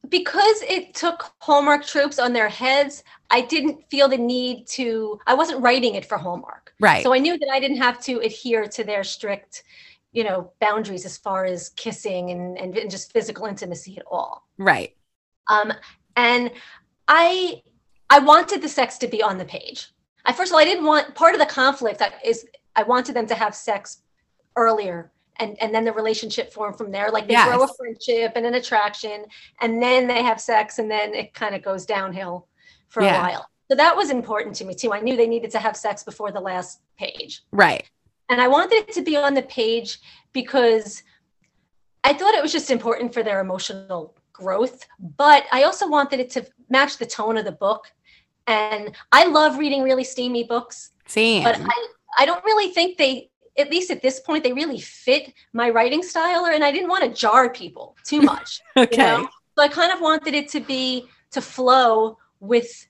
because 0.07 0.61
it 0.63 0.93
took 0.93 1.31
Hallmark 1.39 1.85
tropes 1.85 2.19
on 2.19 2.33
their 2.33 2.49
heads. 2.49 3.03
I 3.29 3.41
didn't 3.41 3.89
feel 3.89 4.07
the 4.07 4.17
need 4.17 4.67
to, 4.67 5.19
I 5.27 5.33
wasn't 5.33 5.61
writing 5.61 5.95
it 5.95 6.05
for 6.05 6.17
Hallmark. 6.17 6.73
Right. 6.79 7.03
So 7.03 7.13
I 7.13 7.19
knew 7.19 7.37
that 7.37 7.49
I 7.51 7.59
didn't 7.59 7.77
have 7.77 8.01
to 8.03 8.19
adhere 8.19 8.67
to 8.67 8.83
their 8.83 9.03
strict, 9.03 9.63
you 10.11 10.23
know, 10.23 10.51
boundaries 10.59 11.05
as 11.05 11.17
far 11.17 11.45
as 11.45 11.69
kissing 11.69 12.31
and, 12.31 12.57
and, 12.57 12.77
and 12.77 12.91
just 12.91 13.11
physical 13.13 13.45
intimacy 13.45 13.97
at 13.97 14.03
all. 14.11 14.47
right. 14.57 14.95
Um, 15.49 15.73
and 16.15 16.51
I, 17.07 17.61
I 18.09 18.19
wanted 18.19 18.61
the 18.61 18.69
sex 18.69 18.97
to 18.99 19.07
be 19.07 19.23
on 19.23 19.37
the 19.37 19.45
page. 19.45 19.87
I 20.25 20.33
first 20.33 20.51
of 20.51 20.55
all, 20.55 20.59
I 20.61 20.65
didn't 20.65 20.85
want 20.85 21.15
part 21.15 21.33
of 21.33 21.39
the 21.39 21.45
conflict 21.45 21.99
that 21.99 22.13
is 22.23 22.45
I 22.75 22.83
wanted 22.83 23.15
them 23.15 23.25
to 23.27 23.35
have 23.35 23.55
sex 23.55 24.01
earlier 24.55 25.11
and 25.37 25.57
and 25.61 25.73
then 25.73 25.83
the 25.85 25.93
relationship 25.93 26.53
form 26.53 26.73
from 26.73 26.91
there. 26.91 27.09
Like 27.09 27.27
they 27.27 27.33
grow 27.35 27.63
a 27.63 27.67
friendship 27.77 28.33
and 28.35 28.45
an 28.45 28.53
attraction, 28.55 29.25
and 29.61 29.81
then 29.81 30.05
they 30.07 30.21
have 30.23 30.39
sex, 30.39 30.77
and 30.77 30.91
then 30.91 31.13
it 31.15 31.33
kind 31.33 31.55
of 31.55 31.63
goes 31.63 31.85
downhill 31.85 32.47
for 32.89 33.01
Yeah. 33.01 33.17
a 33.17 33.21
while. 33.23 33.49
So 33.69 33.75
that 33.75 33.95
was 33.95 34.09
important 34.11 34.55
to 34.57 34.65
me 34.65 34.75
too. 34.75 34.93
I 34.93 34.99
knew 34.99 35.15
they 35.17 35.27
needed 35.27 35.49
to 35.51 35.59
have 35.59 35.75
sex 35.75 36.03
before 36.03 36.31
the 36.31 36.41
last 36.41 36.81
page. 36.97 37.41
Right. 37.51 37.89
And 38.31 38.39
I 38.39 38.47
wanted 38.47 38.85
it 38.87 38.93
to 38.93 39.01
be 39.01 39.17
on 39.17 39.33
the 39.33 39.41
page 39.43 39.99
because 40.31 41.03
I 42.05 42.13
thought 42.13 42.33
it 42.33 42.41
was 42.41 42.53
just 42.53 42.71
important 42.71 43.13
for 43.13 43.23
their 43.23 43.41
emotional 43.41 44.15
growth. 44.31 44.87
But 45.17 45.45
I 45.51 45.63
also 45.63 45.87
wanted 45.87 46.21
it 46.21 46.29
to 46.31 46.47
match 46.69 46.97
the 46.97 47.05
tone 47.05 47.37
of 47.37 47.43
the 47.43 47.51
book. 47.51 47.91
And 48.47 48.95
I 49.11 49.25
love 49.25 49.59
reading 49.59 49.83
really 49.83 50.05
steamy 50.05 50.45
books, 50.45 50.91
Same. 51.07 51.43
but 51.43 51.59
I, 51.59 51.87
I 52.19 52.25
don't 52.25 52.43
really 52.45 52.73
think 52.73 52.97
they, 52.97 53.29
at 53.57 53.69
least 53.69 53.91
at 53.91 54.01
this 54.01 54.21
point, 54.21 54.45
they 54.45 54.53
really 54.53 54.79
fit 54.79 55.33
my 55.51 55.69
writing 55.69 56.01
style. 56.01 56.45
or, 56.45 56.51
And 56.51 56.63
I 56.63 56.71
didn't 56.71 56.89
want 56.89 57.03
to 57.03 57.09
jar 57.09 57.49
people 57.49 57.97
too 58.05 58.21
much. 58.21 58.61
okay. 58.77 58.95
You 58.95 58.97
know? 58.97 59.29
So 59.57 59.63
I 59.63 59.67
kind 59.67 59.91
of 59.91 59.99
wanted 59.99 60.33
it 60.33 60.47
to 60.51 60.61
be 60.61 61.07
to 61.31 61.41
flow 61.41 62.17
with 62.39 62.87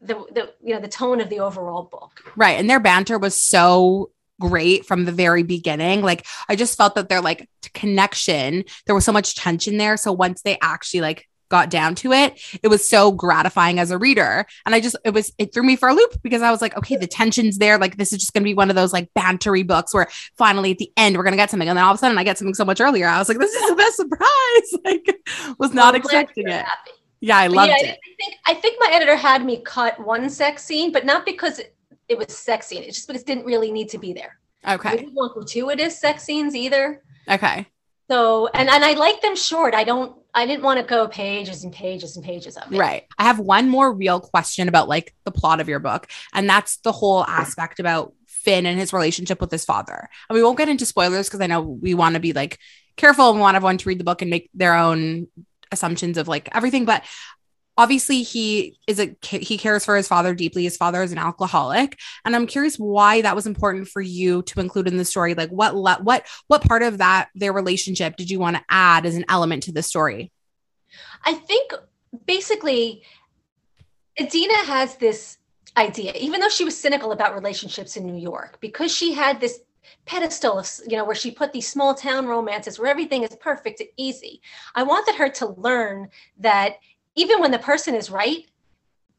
the, 0.00 0.14
the 0.32 0.52
you 0.62 0.74
know 0.74 0.80
the 0.80 0.88
tone 0.88 1.20
of 1.20 1.30
the 1.30 1.40
overall 1.40 1.84
book. 1.84 2.32
Right. 2.36 2.58
And 2.58 2.68
their 2.68 2.80
banter 2.80 3.18
was 3.18 3.40
so 3.40 4.10
great 4.40 4.86
from 4.86 5.04
the 5.04 5.12
very 5.12 5.42
beginning. 5.42 6.02
Like 6.02 6.26
I 6.48 6.56
just 6.56 6.76
felt 6.76 6.94
that 6.94 7.08
their 7.08 7.20
like 7.20 7.48
connection, 7.74 8.64
there 8.86 8.94
was 8.94 9.04
so 9.04 9.12
much 9.12 9.36
tension 9.36 9.76
there. 9.76 9.96
So 9.96 10.12
once 10.12 10.42
they 10.42 10.58
actually 10.60 11.00
like 11.00 11.28
got 11.48 11.68
down 11.68 11.94
to 11.94 12.12
it, 12.12 12.40
it 12.62 12.68
was 12.68 12.88
so 12.88 13.12
gratifying 13.12 13.78
as 13.78 13.90
a 13.90 13.98
reader. 13.98 14.46
And 14.64 14.74
I 14.74 14.80
just 14.80 14.96
it 15.04 15.10
was 15.10 15.32
it 15.38 15.52
threw 15.52 15.62
me 15.62 15.76
for 15.76 15.88
a 15.88 15.94
loop 15.94 16.20
because 16.22 16.42
I 16.42 16.50
was 16.50 16.62
like, 16.62 16.76
okay, 16.76 16.96
the 16.96 17.06
tension's 17.06 17.58
there. 17.58 17.78
Like 17.78 17.98
this 17.98 18.12
is 18.12 18.18
just 18.18 18.32
gonna 18.32 18.44
be 18.44 18.54
one 18.54 18.70
of 18.70 18.76
those 18.76 18.92
like 18.92 19.08
bantery 19.14 19.66
books 19.66 19.94
where 19.94 20.08
finally 20.38 20.72
at 20.72 20.78
the 20.78 20.90
end 20.96 21.16
we're 21.16 21.24
gonna 21.24 21.36
get 21.36 21.50
something. 21.50 21.68
And 21.68 21.76
then 21.76 21.84
all 21.84 21.92
of 21.92 21.96
a 21.96 21.98
sudden 21.98 22.18
I 22.18 22.24
get 22.24 22.38
something 22.38 22.54
so 22.54 22.64
much 22.64 22.80
earlier. 22.80 23.06
I 23.06 23.18
was 23.18 23.28
like, 23.28 23.38
this 23.38 23.52
is 23.52 23.68
the 23.68 23.76
best 23.76 23.96
surprise. 23.96 24.28
Like 24.84 25.20
was 25.58 25.72
not 25.72 25.94
I'm 25.94 26.00
expecting 26.00 26.48
it. 26.48 26.64
happy. 26.64 26.90
Yeah, 27.20 27.38
I 27.38 27.46
loved 27.46 27.68
yeah, 27.68 27.90
it. 27.90 27.98
I 27.98 28.16
think 28.16 28.34
I 28.46 28.54
think 28.54 28.76
my 28.80 28.90
editor 28.92 29.14
had 29.14 29.44
me 29.44 29.62
cut 29.64 30.04
one 30.04 30.28
sex 30.28 30.64
scene, 30.64 30.90
but 30.90 31.04
not 31.04 31.24
because 31.24 31.60
it, 31.60 31.76
it 32.12 32.18
was 32.18 32.36
sex 32.36 32.66
scene. 32.66 32.82
It's 32.82 32.96
just 32.96 33.08
because 33.08 33.22
it 33.22 33.26
didn't 33.26 33.44
really 33.44 33.72
need 33.72 33.88
to 33.90 33.98
be 33.98 34.12
there. 34.12 34.38
Okay. 34.66 34.92
We 34.92 34.98
didn't 34.98 35.14
want 35.14 35.34
gratuitous 35.34 35.98
sex 35.98 36.22
scenes 36.22 36.54
either. 36.54 37.02
Okay. 37.28 37.66
So 38.10 38.48
and 38.48 38.68
and 38.68 38.84
I 38.84 38.92
like 38.92 39.20
them 39.22 39.36
short. 39.36 39.74
I 39.74 39.84
don't. 39.84 40.16
I 40.34 40.46
didn't 40.46 40.62
want 40.62 40.80
to 40.80 40.86
go 40.86 41.08
pages 41.08 41.64
and 41.64 41.72
pages 41.72 42.16
and 42.16 42.24
pages 42.24 42.56
of 42.56 42.72
it. 42.72 42.78
Right. 42.78 43.04
I 43.18 43.24
have 43.24 43.38
one 43.38 43.68
more 43.68 43.92
real 43.92 44.18
question 44.18 44.68
about 44.68 44.88
like 44.88 45.14
the 45.24 45.30
plot 45.30 45.60
of 45.60 45.68
your 45.68 45.78
book, 45.78 46.08
and 46.32 46.48
that's 46.48 46.76
the 46.78 46.92
whole 46.92 47.24
aspect 47.24 47.80
about 47.80 48.14
Finn 48.26 48.66
and 48.66 48.78
his 48.78 48.92
relationship 48.92 49.40
with 49.40 49.50
his 49.50 49.64
father. 49.64 50.08
And 50.28 50.36
we 50.36 50.42
won't 50.42 50.58
get 50.58 50.68
into 50.68 50.86
spoilers 50.86 51.28
because 51.28 51.40
I 51.40 51.46
know 51.46 51.62
we 51.62 51.94
want 51.94 52.14
to 52.14 52.20
be 52.20 52.32
like 52.32 52.58
careful 52.96 53.30
and 53.30 53.40
want 53.40 53.56
everyone 53.56 53.78
to 53.78 53.88
read 53.88 54.00
the 54.00 54.04
book 54.04 54.20
and 54.20 54.30
make 54.30 54.50
their 54.54 54.74
own 54.74 55.28
assumptions 55.70 56.18
of 56.18 56.28
like 56.28 56.48
everything. 56.54 56.84
But 56.84 57.04
obviously, 57.82 58.22
he 58.22 58.78
is 58.86 59.00
a 59.00 59.16
he 59.22 59.58
cares 59.58 59.84
for 59.84 59.96
his 59.96 60.06
father 60.06 60.34
deeply. 60.34 60.62
His 60.62 60.76
father 60.76 61.02
is 61.02 61.10
an 61.10 61.18
alcoholic, 61.18 61.98
and 62.24 62.36
I'm 62.36 62.46
curious 62.46 62.76
why 62.76 63.22
that 63.22 63.34
was 63.34 63.46
important 63.46 63.88
for 63.88 64.00
you 64.00 64.42
to 64.42 64.60
include 64.60 64.86
in 64.86 64.98
the 64.98 65.04
story. 65.04 65.34
Like, 65.34 65.50
what 65.50 65.74
what 65.74 66.26
what 66.46 66.62
part 66.62 66.82
of 66.82 66.98
that 66.98 67.28
their 67.34 67.52
relationship 67.52 68.16
did 68.16 68.30
you 68.30 68.38
want 68.38 68.56
to 68.56 68.62
add 68.68 69.04
as 69.04 69.16
an 69.16 69.24
element 69.28 69.64
to 69.64 69.72
the 69.72 69.82
story? 69.82 70.30
I 71.24 71.34
think 71.34 71.72
basically, 72.24 73.02
Adina 74.20 74.64
has 74.66 74.94
this 74.96 75.38
idea, 75.76 76.12
even 76.14 76.40
though 76.40 76.48
she 76.48 76.64
was 76.64 76.78
cynical 76.78 77.10
about 77.10 77.34
relationships 77.34 77.96
in 77.96 78.06
New 78.06 78.20
York, 78.20 78.58
because 78.60 78.94
she 78.94 79.12
had 79.12 79.40
this 79.40 79.60
pedestal 80.06 80.58
of, 80.58 80.70
you 80.86 80.96
know, 80.96 81.04
where 81.04 81.14
she 81.14 81.30
put 81.30 81.52
these 81.52 81.68
small 81.68 81.94
town 81.94 82.26
romances 82.26 82.78
where 82.78 82.90
everything 82.90 83.22
is 83.22 83.34
perfect 83.36 83.80
and 83.80 83.88
easy. 83.96 84.40
I 84.74 84.82
wanted 84.82 85.16
her 85.16 85.28
to 85.30 85.48
learn 85.48 86.08
that 86.38 86.76
even 87.14 87.40
when 87.40 87.50
the 87.50 87.58
person 87.58 87.94
is 87.94 88.10
right, 88.10 88.46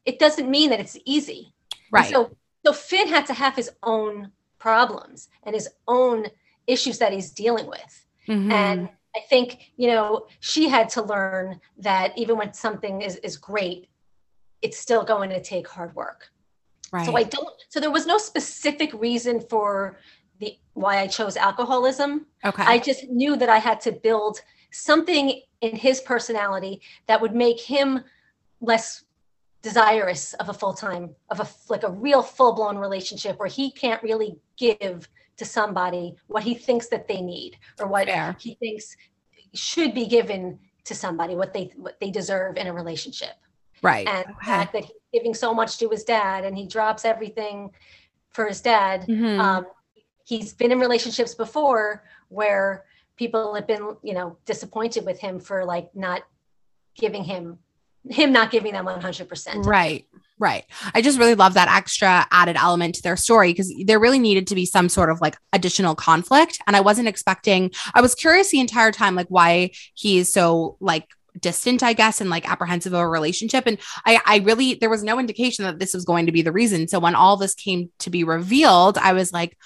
it 0.04 0.18
doesn't 0.18 0.50
mean 0.50 0.70
that 0.70 0.80
it's 0.80 0.98
easy. 1.04 1.52
And 1.72 1.80
Right. 1.92 2.10
So, 2.10 2.36
so 2.66 2.72
Finn 2.72 3.08
had 3.08 3.26
to 3.26 3.34
have 3.34 3.54
his 3.54 3.70
own 3.82 4.32
problems 4.58 5.28
and 5.44 5.54
his 5.54 5.68
own 5.86 6.26
issues 6.66 6.98
that 6.98 7.12
he's 7.12 7.30
dealing 7.30 7.66
with. 7.66 8.06
Mhm. 8.28 8.50
And 8.50 8.88
I 9.14 9.20
think, 9.28 9.72
you 9.76 9.88
know, 9.88 10.26
she 10.40 10.68
had 10.68 10.88
to 10.90 11.02
learn 11.02 11.60
that 11.78 12.16
even 12.18 12.36
when 12.36 12.52
something 12.52 13.02
is, 13.02 13.16
is 13.16 13.36
great, 13.36 13.88
it's 14.62 14.78
still 14.78 15.04
going 15.04 15.30
to 15.30 15.42
take 15.42 15.68
hard 15.68 15.94
work. 15.94 16.30
right. 16.90 17.06
So 17.06 17.16
I 17.16 17.22
don't, 17.24 17.48
so 17.68 17.80
there 17.80 17.90
was 17.90 18.06
no 18.06 18.18
specific 18.18 18.92
reason 18.94 19.40
for 19.40 19.98
the 20.40 20.56
why 20.72 20.98
I 20.98 21.06
chose 21.06 21.36
alcoholism. 21.36 22.26
okay. 22.44 22.62
I 22.66 22.78
just 22.78 23.04
knew 23.08 23.36
that 23.36 23.48
I 23.48 23.58
had 23.58 23.80
to 23.82 23.92
build 23.92 24.40
something 24.74 25.40
in 25.60 25.76
his 25.76 26.00
personality 26.00 26.80
that 27.06 27.20
would 27.20 27.34
make 27.34 27.60
him 27.60 28.00
less 28.60 29.04
desirous 29.62 30.34
of 30.34 30.48
a 30.50 30.52
full-time 30.52 31.14
of 31.30 31.40
a 31.40 31.48
like 31.70 31.84
a 31.84 31.90
real 31.90 32.22
full-blown 32.22 32.76
relationship 32.76 33.38
where 33.38 33.48
he 33.48 33.70
can't 33.70 34.02
really 34.02 34.36
give 34.58 35.08
to 35.36 35.44
somebody 35.44 36.14
what 36.26 36.42
he 36.42 36.54
thinks 36.54 36.88
that 36.88 37.08
they 37.08 37.22
need 37.22 37.56
or 37.80 37.86
what 37.86 38.06
Fair. 38.06 38.36
he 38.38 38.54
thinks 38.56 38.96
should 39.54 39.94
be 39.94 40.06
given 40.06 40.58
to 40.84 40.94
somebody 40.94 41.34
what 41.34 41.54
they 41.54 41.72
what 41.76 41.98
they 42.00 42.10
deserve 42.10 42.56
in 42.56 42.66
a 42.66 42.72
relationship 42.72 43.36
Right. 43.80 44.06
and 44.06 44.24
the 44.28 44.44
fact 44.44 44.72
that 44.74 44.84
he's 44.84 45.02
giving 45.12 45.34
so 45.34 45.54
much 45.54 45.78
to 45.78 45.88
his 45.88 46.04
dad 46.04 46.44
and 46.44 46.56
he 46.58 46.66
drops 46.66 47.04
everything 47.04 47.70
for 48.30 48.46
his 48.46 48.60
dad 48.60 49.06
Mhm. 49.08 49.38
um, 49.38 49.66
he's 50.24 50.52
been 50.52 50.72
in 50.72 50.78
relationships 50.80 51.34
before 51.34 52.04
where 52.28 52.84
people 53.16 53.54
have 53.54 53.66
been, 53.66 53.96
you 54.02 54.14
know, 54.14 54.36
disappointed 54.44 55.04
with 55.04 55.20
him 55.20 55.40
for 55.40 55.64
like 55.64 55.94
not 55.94 56.22
giving 56.96 57.24
him 57.24 57.58
him 58.08 58.32
not 58.32 58.50
giving 58.50 58.72
them 58.72 58.84
100%. 58.86 59.64
Right. 59.64 60.06
Right. 60.38 60.64
I 60.92 61.00
just 61.00 61.18
really 61.18 61.36
love 61.36 61.54
that 61.54 61.68
extra 61.68 62.26
added 62.30 62.56
element 62.56 62.96
to 62.96 63.02
their 63.02 63.16
story 63.16 63.52
because 63.52 63.72
there 63.86 64.00
really 64.00 64.18
needed 64.18 64.48
to 64.48 64.54
be 64.54 64.66
some 64.66 64.88
sort 64.88 65.10
of 65.10 65.20
like 65.20 65.36
additional 65.52 65.94
conflict. 65.94 66.58
And 66.66 66.74
I 66.74 66.80
wasn't 66.80 67.08
expecting, 67.08 67.70
I 67.94 68.00
was 68.00 68.14
curious 68.14 68.50
the 68.50 68.60
entire 68.60 68.90
time, 68.90 69.14
like 69.14 69.28
why 69.28 69.70
he 69.94 70.18
is 70.18 70.32
so 70.32 70.76
like 70.80 71.08
distant, 71.38 71.82
I 71.82 71.92
guess, 71.92 72.20
and 72.20 72.30
like 72.30 72.50
apprehensive 72.50 72.92
of 72.92 73.00
a 73.00 73.08
relationship. 73.08 73.64
And 73.66 73.78
I, 74.04 74.20
I 74.26 74.38
really, 74.38 74.74
there 74.74 74.90
was 74.90 75.04
no 75.04 75.20
indication 75.20 75.64
that 75.64 75.78
this 75.78 75.94
was 75.94 76.04
going 76.04 76.26
to 76.26 76.32
be 76.32 76.42
the 76.42 76.52
reason. 76.52 76.88
So 76.88 76.98
when 76.98 77.14
all 77.14 77.36
this 77.36 77.54
came 77.54 77.90
to 78.00 78.10
be 78.10 78.24
revealed, 78.24 78.98
I 78.98 79.12
was 79.12 79.32
like, 79.32 79.56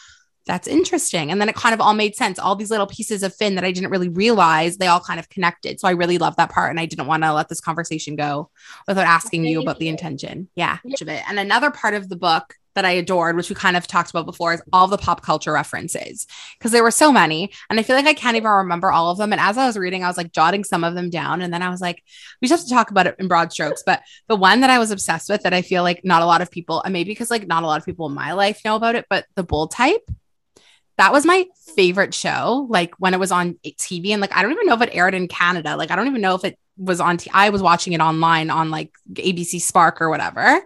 that's 0.48 0.66
interesting. 0.66 1.30
And 1.30 1.40
then 1.40 1.50
it 1.50 1.54
kind 1.54 1.74
of 1.74 1.80
all 1.80 1.92
made 1.92 2.16
sense. 2.16 2.38
All 2.38 2.56
these 2.56 2.70
little 2.70 2.86
pieces 2.86 3.22
of 3.22 3.36
Finn 3.36 3.54
that 3.56 3.64
I 3.64 3.70
didn't 3.70 3.90
really 3.90 4.08
realize, 4.08 4.78
they 4.78 4.86
all 4.86 4.98
kind 4.98 5.20
of 5.20 5.28
connected. 5.28 5.78
So 5.78 5.86
I 5.86 5.92
really 5.92 6.16
love 6.16 6.36
that 6.36 6.50
part. 6.50 6.70
And 6.70 6.80
I 6.80 6.86
didn't 6.86 7.06
want 7.06 7.22
to 7.22 7.34
let 7.34 7.50
this 7.50 7.60
conversation 7.60 8.16
go 8.16 8.50
without 8.88 9.06
asking 9.06 9.44
you 9.44 9.60
about 9.60 9.78
the 9.78 9.88
intention. 9.88 10.48
Yeah, 10.56 10.78
yeah. 10.84 10.96
of 11.02 11.08
it. 11.08 11.22
And 11.28 11.38
another 11.38 11.70
part 11.70 11.92
of 11.92 12.08
the 12.08 12.16
book 12.16 12.54
that 12.74 12.86
I 12.86 12.92
adored, 12.92 13.36
which 13.36 13.50
we 13.50 13.56
kind 13.56 13.76
of 13.76 13.86
talked 13.86 14.08
about 14.08 14.24
before, 14.24 14.54
is 14.54 14.62
all 14.72 14.86
the 14.86 14.96
pop 14.96 15.20
culture 15.20 15.52
references 15.52 16.26
because 16.56 16.72
there 16.72 16.82
were 16.82 16.90
so 16.90 17.12
many. 17.12 17.52
And 17.68 17.78
I 17.78 17.82
feel 17.82 17.96
like 17.96 18.06
I 18.06 18.14
can't 18.14 18.36
even 18.36 18.50
remember 18.50 18.90
all 18.90 19.10
of 19.10 19.18
them. 19.18 19.32
And 19.32 19.40
as 19.40 19.58
I 19.58 19.66
was 19.66 19.76
reading, 19.76 20.02
I 20.02 20.08
was 20.08 20.16
like 20.16 20.32
jotting 20.32 20.64
some 20.64 20.82
of 20.82 20.94
them 20.94 21.10
down. 21.10 21.42
And 21.42 21.52
then 21.52 21.60
I 21.60 21.68
was 21.68 21.82
like, 21.82 22.02
we 22.40 22.48
just 22.48 22.62
have 22.62 22.68
to 22.68 22.74
talk 22.74 22.90
about 22.90 23.06
it 23.06 23.16
in 23.18 23.28
broad 23.28 23.52
strokes. 23.52 23.82
But 23.84 24.00
the 24.28 24.36
one 24.36 24.62
that 24.62 24.70
I 24.70 24.78
was 24.78 24.92
obsessed 24.92 25.28
with 25.28 25.42
that 25.42 25.52
I 25.52 25.60
feel 25.60 25.82
like 25.82 26.04
not 26.04 26.22
a 26.22 26.26
lot 26.26 26.40
of 26.40 26.50
people, 26.50 26.80
and 26.82 26.92
maybe 26.94 27.10
because 27.10 27.30
like 27.30 27.46
not 27.46 27.64
a 27.64 27.66
lot 27.66 27.80
of 27.80 27.84
people 27.84 28.06
in 28.06 28.14
my 28.14 28.32
life 28.32 28.62
know 28.64 28.76
about 28.76 28.94
it, 28.94 29.04
but 29.10 29.26
the 29.34 29.42
Bold 29.42 29.72
Type 29.72 30.08
that 30.98 31.12
was 31.12 31.24
my 31.24 31.46
favorite 31.74 32.12
show 32.12 32.66
like 32.68 32.94
when 32.98 33.14
it 33.14 33.20
was 33.20 33.32
on 33.32 33.54
tv 33.64 34.10
and 34.10 34.20
like 34.20 34.36
i 34.36 34.42
don't 34.42 34.52
even 34.52 34.66
know 34.66 34.74
if 34.74 34.82
it 34.82 34.90
aired 34.92 35.14
in 35.14 35.28
canada 35.28 35.76
like 35.76 35.90
i 35.90 35.96
don't 35.96 36.08
even 36.08 36.20
know 36.20 36.34
if 36.34 36.44
it 36.44 36.58
was 36.76 37.00
on 37.00 37.16
t- 37.16 37.30
i 37.32 37.50
was 37.50 37.62
watching 37.62 37.92
it 37.92 38.00
online 38.00 38.50
on 38.50 38.70
like 38.70 38.92
abc 39.14 39.60
spark 39.60 40.00
or 40.00 40.10
whatever. 40.10 40.60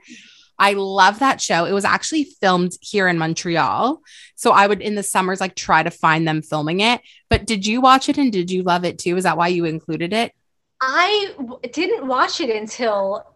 I 0.58 0.74
love 0.74 1.18
that 1.18 1.40
show. 1.40 1.64
It 1.64 1.72
was 1.72 1.84
actually 1.84 2.22
filmed 2.24 2.72
here 2.80 3.08
in 3.08 3.18
montreal 3.18 4.00
so 4.36 4.52
i 4.52 4.66
would 4.66 4.80
in 4.80 4.94
the 4.94 5.02
summers 5.02 5.40
like 5.40 5.54
try 5.54 5.82
to 5.82 5.90
find 5.90 6.26
them 6.26 6.42
filming 6.42 6.80
it. 6.80 7.00
But 7.30 7.46
did 7.46 7.66
you 7.66 7.80
watch 7.80 8.08
it 8.08 8.18
and 8.18 8.32
did 8.32 8.50
you 8.50 8.62
love 8.62 8.84
it 8.84 8.98
too? 8.98 9.16
Is 9.16 9.24
that 9.24 9.36
why 9.36 9.48
you 9.48 9.64
included 9.64 10.12
it? 10.12 10.32
I 10.80 11.32
w- 11.36 11.60
didn't 11.72 12.06
watch 12.06 12.40
it 12.40 12.50
until 12.50 13.31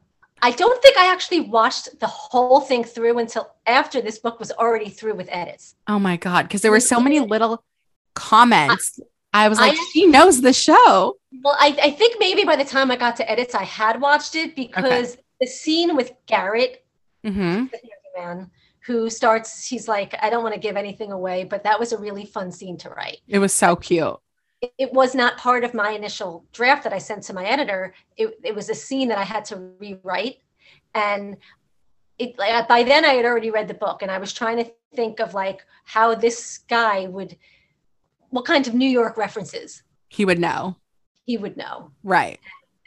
I 0.46 0.52
don't 0.52 0.80
think 0.80 0.96
I 0.96 1.12
actually 1.12 1.40
watched 1.40 1.98
the 1.98 2.06
whole 2.06 2.60
thing 2.60 2.84
through 2.84 3.18
until 3.18 3.50
after 3.66 4.00
this 4.00 4.20
book 4.20 4.38
was 4.38 4.52
already 4.52 4.90
through 4.90 5.16
with 5.16 5.28
edits. 5.32 5.74
Oh 5.88 5.98
my 5.98 6.16
God. 6.16 6.44
Because 6.44 6.62
there 6.62 6.70
were 6.70 6.78
so 6.78 7.00
many 7.00 7.18
little 7.18 7.64
comments. 8.14 9.00
I, 9.32 9.46
I 9.46 9.48
was 9.48 9.58
like, 9.58 9.72
I, 9.72 9.90
she 9.92 10.06
knows 10.06 10.42
the 10.42 10.52
show. 10.52 11.16
Well, 11.42 11.56
I, 11.58 11.76
I, 11.82 11.90
think 11.90 12.20
maybe 12.20 12.44
by 12.44 12.54
the 12.54 12.64
time 12.64 12.92
I 12.92 12.96
got 12.96 13.16
to 13.16 13.28
edits, 13.28 13.56
I 13.56 13.64
had 13.64 14.00
watched 14.00 14.36
it 14.36 14.54
because 14.54 15.14
okay. 15.14 15.22
the 15.40 15.48
scene 15.48 15.96
with 15.96 16.12
Garrett, 16.26 16.86
mm-hmm. 17.24 17.64
the 17.64 17.80
man, 18.16 18.48
who 18.86 19.10
starts, 19.10 19.66
he's 19.66 19.88
like, 19.88 20.14
I 20.22 20.30
don't 20.30 20.44
want 20.44 20.54
to 20.54 20.60
give 20.60 20.76
anything 20.76 21.10
away, 21.10 21.42
but 21.42 21.64
that 21.64 21.80
was 21.80 21.92
a 21.92 21.98
really 21.98 22.24
fun 22.24 22.52
scene 22.52 22.78
to 22.78 22.90
write. 22.90 23.18
It 23.26 23.40
was 23.40 23.52
so 23.52 23.74
cute 23.74 24.16
it 24.78 24.92
was 24.92 25.14
not 25.14 25.38
part 25.38 25.64
of 25.64 25.74
my 25.74 25.90
initial 25.90 26.44
draft 26.52 26.84
that 26.84 26.92
I 26.92 26.98
sent 26.98 27.22
to 27.24 27.34
my 27.34 27.44
editor. 27.44 27.94
It, 28.16 28.38
it 28.42 28.54
was 28.54 28.68
a 28.68 28.74
scene 28.74 29.08
that 29.08 29.18
I 29.18 29.24
had 29.24 29.44
to 29.46 29.56
rewrite. 29.78 30.38
And 30.94 31.36
it, 32.18 32.38
like, 32.38 32.52
uh, 32.52 32.66
by 32.66 32.82
then 32.82 33.04
I 33.04 33.14
had 33.14 33.24
already 33.24 33.50
read 33.50 33.68
the 33.68 33.74
book 33.74 34.02
and 34.02 34.10
I 34.10 34.18
was 34.18 34.32
trying 34.32 34.56
to 34.58 34.70
think 34.94 35.20
of 35.20 35.34
like 35.34 35.64
how 35.84 36.14
this 36.14 36.58
guy 36.68 37.06
would, 37.06 37.36
what 38.30 38.44
kind 38.44 38.66
of 38.66 38.74
New 38.74 38.88
York 38.88 39.16
references 39.16 39.82
he 40.08 40.24
would 40.24 40.38
know. 40.38 40.76
He 41.24 41.36
would 41.36 41.56
know. 41.56 41.90
Right 42.04 42.38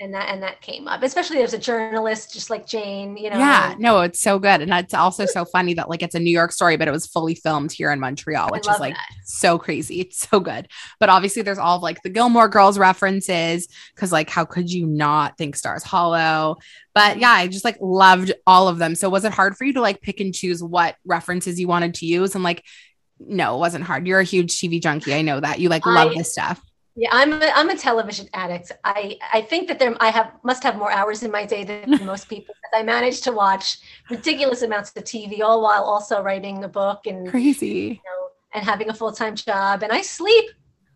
and 0.01 0.13
that 0.13 0.29
and 0.29 0.41
that 0.41 0.61
came 0.61 0.87
up 0.87 1.03
especially 1.03 1.41
as 1.41 1.53
a 1.53 1.57
journalist 1.57 2.31
just 2.31 2.49
like 2.49 2.65
jane 2.65 3.17
you 3.17 3.29
know 3.29 3.37
yeah 3.37 3.75
no 3.79 3.99
it's 4.01 4.19
so 4.19 4.39
good. 4.39 4.61
And 4.61 4.73
it's 4.73 4.93
also 4.93 5.25
so 5.25 5.45
funny 5.45 5.73
that 5.73 5.89
like 5.89 6.01
it's 6.01 6.15
a 6.15 6.19
new 6.19 6.31
york 6.31 6.51
story 6.51 6.77
but 6.77 6.87
it 6.87 6.91
was 6.91 7.05
fully 7.05 7.35
filmed 7.35 7.71
here 7.71 7.91
in 7.91 7.99
montreal 7.99 8.49
which 8.51 8.67
is 8.67 8.79
like 8.79 8.93
that. 8.93 9.09
so 9.23 9.57
crazy. 9.57 10.01
It's 10.01 10.27
so 10.29 10.39
good. 10.39 10.67
But 10.99 11.09
obviously 11.09 11.41
there's 11.41 11.57
all 11.57 11.77
of 11.77 11.83
like 11.83 12.01
the 12.01 12.09
gilmore 12.09 12.47
girls 12.47 12.77
references 12.77 13.67
because 13.93 14.11
like 14.11 14.29
how 14.29 14.45
could 14.45 14.71
you 14.71 14.85
not 14.85 15.37
think 15.37 15.55
stars 15.55 15.83
hollow? 15.83 16.57
But 16.93 17.19
yeah 17.19 17.31
i 17.31 17.47
just 17.47 17.65
like 17.65 17.77
loved 17.81 18.31
all 18.47 18.67
of 18.67 18.77
them. 18.77 18.95
So 18.95 19.09
was 19.09 19.25
it 19.25 19.33
hard 19.33 19.57
for 19.57 19.65
you 19.65 19.73
to 19.73 19.81
like 19.81 20.01
pick 20.01 20.19
and 20.19 20.33
choose 20.33 20.63
what 20.63 20.95
references 21.05 21.59
you 21.59 21.67
wanted 21.67 21.95
to 21.95 22.05
use? 22.05 22.35
And 22.35 22.43
like 22.43 22.63
no 23.19 23.55
it 23.55 23.59
wasn't 23.59 23.83
hard. 23.83 24.07
You're 24.07 24.19
a 24.19 24.25
huge 24.25 24.55
tv 24.55 24.81
junkie. 24.81 25.13
I 25.13 25.21
know 25.21 25.39
that. 25.39 25.59
You 25.59 25.69
like 25.69 25.85
love 25.85 26.11
I, 26.11 26.15
this 26.15 26.31
stuff 26.31 26.61
yeah, 26.99 27.09
I'm 27.13 27.31
a, 27.31 27.51
I'm 27.55 27.69
a 27.69 27.77
television 27.77 28.27
addict. 28.33 28.73
I, 28.83 29.17
I 29.31 29.41
think 29.41 29.69
that 29.69 29.79
there 29.79 29.95
I 30.01 30.09
have 30.09 30.33
must 30.43 30.63
have 30.63 30.75
more 30.75 30.91
hours 30.91 31.23
in 31.23 31.31
my 31.31 31.45
day 31.45 31.63
than 31.63 32.05
most 32.05 32.27
people. 32.27 32.53
I 32.73 32.83
manage 32.83 33.21
to 33.21 33.31
watch 33.31 33.77
ridiculous 34.09 34.63
amounts 34.63 34.91
of 34.95 35.05
TV 35.05 35.39
all 35.39 35.61
while 35.61 35.83
also 35.83 36.21
writing 36.21 36.65
a 36.65 36.67
book 36.67 37.07
and 37.07 37.29
crazy, 37.29 37.67
you 37.67 37.93
know, 37.93 38.29
and 38.53 38.65
having 38.65 38.89
a 38.89 38.93
full 38.93 39.13
time 39.13 39.35
job. 39.35 39.81
And 39.81 39.93
I 39.93 40.01
sleep. 40.01 40.51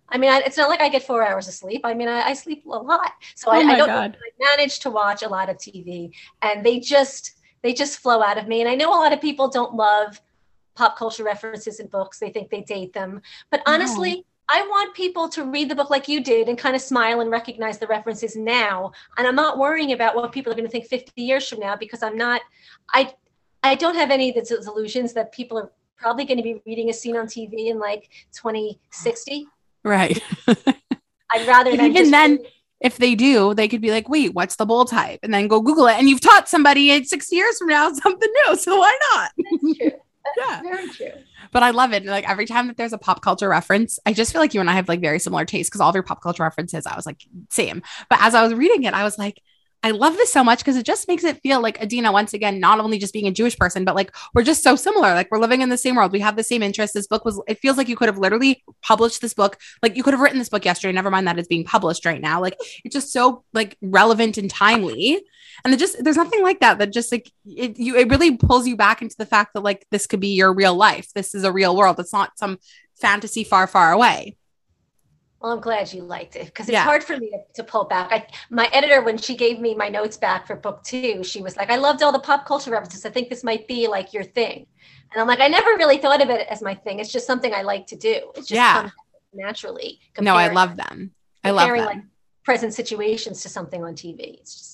I 0.09 0.17
mean, 0.17 0.29
I, 0.29 0.39
it's 0.39 0.57
not 0.57 0.69
like 0.69 0.81
I 0.81 0.89
get 0.89 1.03
four 1.03 1.25
hours 1.25 1.47
of 1.47 1.53
sleep. 1.53 1.81
I 1.85 1.93
mean, 1.93 2.09
I, 2.09 2.21
I 2.21 2.33
sleep 2.33 2.65
a 2.65 2.69
lot, 2.69 3.13
so 3.35 3.49
oh 3.49 3.53
I, 3.53 3.59
I, 3.59 3.77
don't. 3.77 3.89
I 3.89 4.13
manage 4.57 4.79
to 4.79 4.91
watch 4.91 5.23
a 5.23 5.29
lot 5.29 5.49
of 5.49 5.55
TV, 5.55 6.11
and 6.41 6.65
they 6.65 6.81
just 6.81 7.37
they 7.61 7.73
just 7.73 7.99
flow 7.99 8.21
out 8.21 8.37
of 8.37 8.45
me. 8.49 8.59
And 8.59 8.69
I 8.69 8.75
know 8.75 8.89
a 8.89 8.99
lot 8.99 9.13
of 9.13 9.21
people 9.21 9.47
don't 9.47 9.73
love 9.73 10.21
pop 10.75 10.97
culture 10.97 11.23
references 11.23 11.79
in 11.79 11.87
books. 11.87 12.19
They 12.19 12.29
think 12.29 12.49
they 12.49 12.61
date 12.61 12.91
them, 12.91 13.21
but 13.49 13.61
honestly. 13.65 14.15
No 14.15 14.23
I 14.49 14.61
want 14.67 14.93
people 14.93 15.29
to 15.29 15.45
read 15.45 15.69
the 15.69 15.75
book 15.75 15.89
like 15.89 16.07
you 16.07 16.21
did 16.21 16.49
and 16.49 16.57
kind 16.57 16.75
of 16.75 16.81
smile 16.81 17.21
and 17.21 17.31
recognize 17.31 17.77
the 17.77 17.87
references 17.87 18.35
now. 18.35 18.91
And 19.17 19.25
I'm 19.27 19.35
not 19.35 19.57
worrying 19.57 19.93
about 19.93 20.15
what 20.15 20.31
people 20.31 20.51
are 20.51 20.55
going 20.55 20.67
to 20.67 20.71
think 20.71 20.85
50 20.85 21.11
years 21.21 21.47
from 21.47 21.59
now 21.59 21.75
because 21.75 22.03
I'm 22.03 22.17
not, 22.17 22.41
I, 22.89 23.13
I 23.63 23.75
don't 23.75 23.95
have 23.95 24.11
any 24.11 24.29
of 24.29 24.35
the 24.35 24.63
illusions 24.67 25.13
that 25.13 25.31
people 25.31 25.57
are 25.57 25.71
probably 25.97 26.25
going 26.25 26.37
to 26.37 26.43
be 26.43 26.61
reading 26.65 26.89
As 26.89 26.99
Seen 26.99 27.15
on 27.15 27.27
TV 27.27 27.69
in 27.69 27.79
like 27.79 28.09
2060. 28.33 29.47
Right. 29.83 30.21
I'd 30.47 31.47
rather 31.47 31.75
than 31.75 31.85
even 31.85 32.11
then. 32.11 32.39
if 32.81 32.97
they 32.97 33.15
do, 33.15 33.53
they 33.53 33.67
could 33.67 33.81
be 33.81 33.91
like, 33.91 34.09
wait, 34.09 34.33
what's 34.33 34.57
the 34.57 34.65
bold 34.65 34.89
type? 34.89 35.19
And 35.23 35.33
then 35.33 35.47
go 35.47 35.61
Google 35.61 35.87
it. 35.87 35.97
And 35.97 36.09
you've 36.09 36.21
taught 36.21 36.49
somebody 36.49 36.91
in 36.91 37.05
six 37.05 37.31
years 37.31 37.57
from 37.57 37.67
now 37.67 37.91
something 37.93 38.29
new. 38.45 38.55
So 38.57 38.77
why 38.77 38.97
not? 39.11 39.31
That's 40.23 40.35
true. 40.35 40.45
That's 40.45 40.65
yeah. 40.65 40.71
very 40.71 40.89
true 40.89 41.23
but 41.53 41.63
I 41.63 41.69
love 41.69 41.93
it. 41.93 42.03
Like 42.03 42.27
every 42.27 42.45
time 42.45 42.67
that 42.67 42.77
there's 42.77 42.93
a 42.93 42.97
pop 42.97 43.21
culture 43.21 43.47
reference, 43.47 43.99
I 44.05 44.11
just 44.11 44.33
feel 44.33 44.41
like 44.41 44.53
you 44.53 44.59
and 44.59 44.69
I 44.69 44.73
have 44.73 44.89
like 44.89 44.99
very 44.99 45.19
similar 45.19 45.45
tastes 45.45 45.69
because 45.69 45.79
all 45.79 45.89
of 45.89 45.95
your 45.95 46.03
pop 46.03 46.21
culture 46.21 46.43
references, 46.43 46.85
I 46.85 46.95
was 46.95 47.05
like, 47.05 47.25
same. 47.49 47.83
But 48.09 48.19
as 48.21 48.35
I 48.35 48.43
was 48.43 48.53
reading 48.53 48.83
it, 48.83 48.93
I 48.93 49.03
was 49.03 49.17
like, 49.17 49.41
I 49.83 49.91
love 49.91 50.15
this 50.15 50.31
so 50.31 50.45
much 50.45 50.59
because 50.59 50.77
it 50.77 50.85
just 50.85 51.09
makes 51.09 51.25
it 51.25 51.41
feel 51.41 51.61
like 51.61 51.81
Adina, 51.81 52.13
once 52.13 52.33
again, 52.33 52.59
not 52.61 52.79
only 52.79 52.97
just 52.97 53.11
being 53.11 53.27
a 53.27 53.31
Jewish 53.31 53.57
person, 53.57 53.83
but 53.83 53.95
like 53.95 54.15
we're 54.33 54.43
just 54.43 54.63
so 54.63 54.77
similar. 54.77 55.13
Like 55.13 55.29
we're 55.29 55.39
living 55.39 55.61
in 55.61 55.67
the 55.67 55.77
same 55.77 55.95
world. 55.95 56.13
We 56.13 56.21
have 56.21 56.37
the 56.37 56.43
same 56.43 56.63
interests. 56.63 56.93
This 56.93 57.05
book 57.05 57.25
was, 57.25 57.41
it 57.47 57.59
feels 57.59 57.77
like 57.77 57.89
you 57.89 57.97
could 57.97 58.07
have 58.07 58.17
literally 58.17 58.63
published 58.81 59.19
this 59.19 59.33
book. 59.33 59.57
Like 59.81 59.97
you 59.97 60.03
could 60.03 60.13
have 60.13 60.21
written 60.21 60.39
this 60.39 60.47
book 60.47 60.63
yesterday. 60.63 60.93
Never 60.93 61.11
mind 61.11 61.27
that 61.27 61.37
it's 61.37 61.49
being 61.49 61.65
published 61.65 62.05
right 62.05 62.21
now. 62.21 62.39
Like 62.39 62.55
it's 62.85 62.93
just 62.93 63.11
so 63.11 63.43
like 63.51 63.77
relevant 63.81 64.37
and 64.37 64.49
timely. 64.49 65.21
And 65.65 65.73
it 65.73 65.77
just, 65.77 66.01
there's 66.01 66.17
nothing 66.17 66.43
like 66.43 66.61
that 66.61 66.79
that 66.79 66.93
just 66.93 67.11
like 67.11 67.29
it, 67.45 67.77
you, 67.77 67.97
it 67.97 68.09
really 68.09 68.37
pulls 68.37 68.65
you 68.65 68.77
back 68.77 69.01
into 69.01 69.17
the 69.17 69.25
fact 69.25 69.53
that 69.53 69.61
like 69.61 69.85
this 69.91 70.07
could 70.07 70.21
be 70.21 70.33
your 70.33 70.53
real 70.53 70.75
life. 70.75 71.11
This 71.13 71.35
is 71.35 71.43
a 71.43 71.51
real 71.51 71.75
world. 71.75 71.99
It's 71.99 72.13
not 72.13 72.37
some 72.39 72.57
fantasy 72.95 73.43
far, 73.43 73.67
far 73.67 73.91
away. 73.91 74.37
Well, 75.43 75.51
I'm 75.51 75.59
glad 75.59 75.91
you 75.91 76.03
liked 76.03 76.37
it 76.37 76.45
because 76.45 76.69
it's 76.69 76.73
yeah. 76.73 76.85
hard 76.85 77.03
for 77.03 77.17
me 77.17 77.29
to, 77.29 77.39
to, 77.55 77.63
pull 77.65 77.83
back. 77.83 78.13
I, 78.13 78.25
my 78.49 78.69
editor, 78.71 79.01
when 79.01 79.17
she 79.17 79.35
gave 79.35 79.59
me 79.59 79.75
my 79.75 79.89
notes 79.89 80.15
back 80.15 80.47
for 80.47 80.55
book 80.55 80.81
two, 80.83 81.21
she 81.21 81.41
was 81.41 81.57
like, 81.57 81.69
I 81.69 81.75
loved 81.75 82.01
all 82.01 82.13
the 82.13 82.19
pop 82.19 82.45
culture 82.45 82.71
references. 82.71 83.05
I 83.05 83.09
think 83.09 83.29
this 83.29 83.43
might 83.43 83.67
be 83.67 83.89
like 83.89 84.13
your 84.13 84.23
thing. 84.23 84.65
And 85.11 85.21
I'm 85.21 85.27
like, 85.27 85.41
I 85.41 85.49
never 85.49 85.71
really 85.71 85.97
thought 85.97 86.21
of 86.21 86.29
it 86.29 86.47
as 86.49 86.61
my 86.61 86.73
thing. 86.73 86.99
It's 86.99 87.11
just 87.11 87.27
something 87.27 87.53
I 87.53 87.63
like 87.63 87.87
to 87.87 87.97
do. 87.97 88.31
It's 88.35 88.47
just 88.47 88.51
yeah. 88.51 88.89
naturally. 89.33 89.99
No, 90.17 90.33
I 90.33 90.47
love 90.47 90.77
them. 90.77 91.11
I 91.43 91.51
love 91.51 91.67
them. 91.67 91.85
Like 91.85 92.03
present 92.45 92.73
situations 92.73 93.41
to 93.41 93.49
something 93.49 93.83
on 93.83 93.95
TV. 93.95 94.39
It's 94.39 94.55
just 94.57 94.72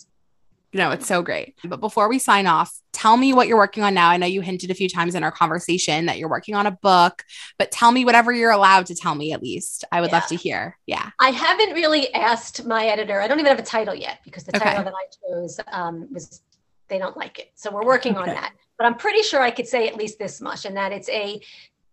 no, 0.74 0.92
it's 0.92 1.08
so 1.08 1.22
great. 1.22 1.56
But 1.64 1.80
before 1.80 2.08
we 2.10 2.20
sign 2.20 2.46
off, 2.46 2.78
tell 2.94 3.18
me 3.18 3.34
what 3.34 3.48
you're 3.48 3.58
working 3.58 3.84
on 3.84 3.94
now. 3.94 4.10
I 4.10 4.18
know 4.18 4.28
you 4.28 4.42
hinted 4.42 4.70
a 4.70 4.76
few 4.76 4.88
times 4.88 5.16
in 5.16 5.24
our 5.24 5.32
conversation 5.32 6.06
that 6.06 6.20
you're 6.20 6.30
working 6.30 6.54
on 6.54 6.68
a 6.68 6.72
book, 6.72 7.24
but 7.58 7.72
tell 7.72 7.92
me 7.92 8.06
whatever 8.06 8.32
you're 8.32 8.52
allowed 8.52 8.86
to 8.88 8.96
tell 8.96 9.16
me 9.16 9.34
at 9.34 9.42
least. 9.42 9.84
I 9.92 10.02
would 10.02 10.12
yeah. 10.12 10.16
love 10.18 10.28
to 10.28 10.36
hear. 10.36 10.78
Yeah. 10.86 11.10
I 11.20 11.30
haven't 11.30 11.74
really 11.74 12.14
asked 12.14 12.66
my 12.66 12.86
editor. 12.86 13.20
I 13.20 13.28
don't 13.28 13.40
even 13.40 13.50
have 13.50 13.60
a 13.60 13.64
title 13.64 13.96
yet 13.96 14.20
because 14.24 14.44
the 14.44 14.52
title 14.52 14.84
that 14.84 14.94
I 14.94 15.06
chose 15.28 15.60
um, 15.72 16.08
was 16.12 16.42
they 16.88 17.00
don't 17.00 17.18
like 17.18 17.40
it. 17.40 17.52
So 17.56 17.72
we're 17.72 17.86
working 17.86 18.18
okay. 18.18 18.30
on 18.30 18.36
that. 18.36 18.54
But 18.78 18.86
I'm 18.86 18.96
pretty 18.96 19.24
sure 19.24 19.42
I 19.42 19.52
could 19.52 19.68
say 19.68 19.88
at 19.88 19.96
least 19.96 20.20
this 20.20 20.40
much, 20.40 20.66
and 20.66 20.78
that 20.78 20.92
it's 20.92 21.10
a 21.10 21.42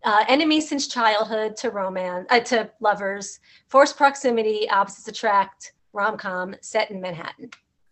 uh, 0.04 0.24
enemy 0.28 0.60
since 0.60 0.86
childhood 0.86 1.56
to 1.56 1.70
romance 1.70 2.26
uh, 2.30 2.40
to 2.40 2.70
lovers, 2.80 3.40
forced 3.68 3.96
proximity, 3.96 4.68
opposites 4.70 5.08
attract, 5.08 5.72
rom 5.92 6.16
com 6.16 6.54
set 6.60 6.90
in 6.90 7.00
Manhattan. 7.00 7.50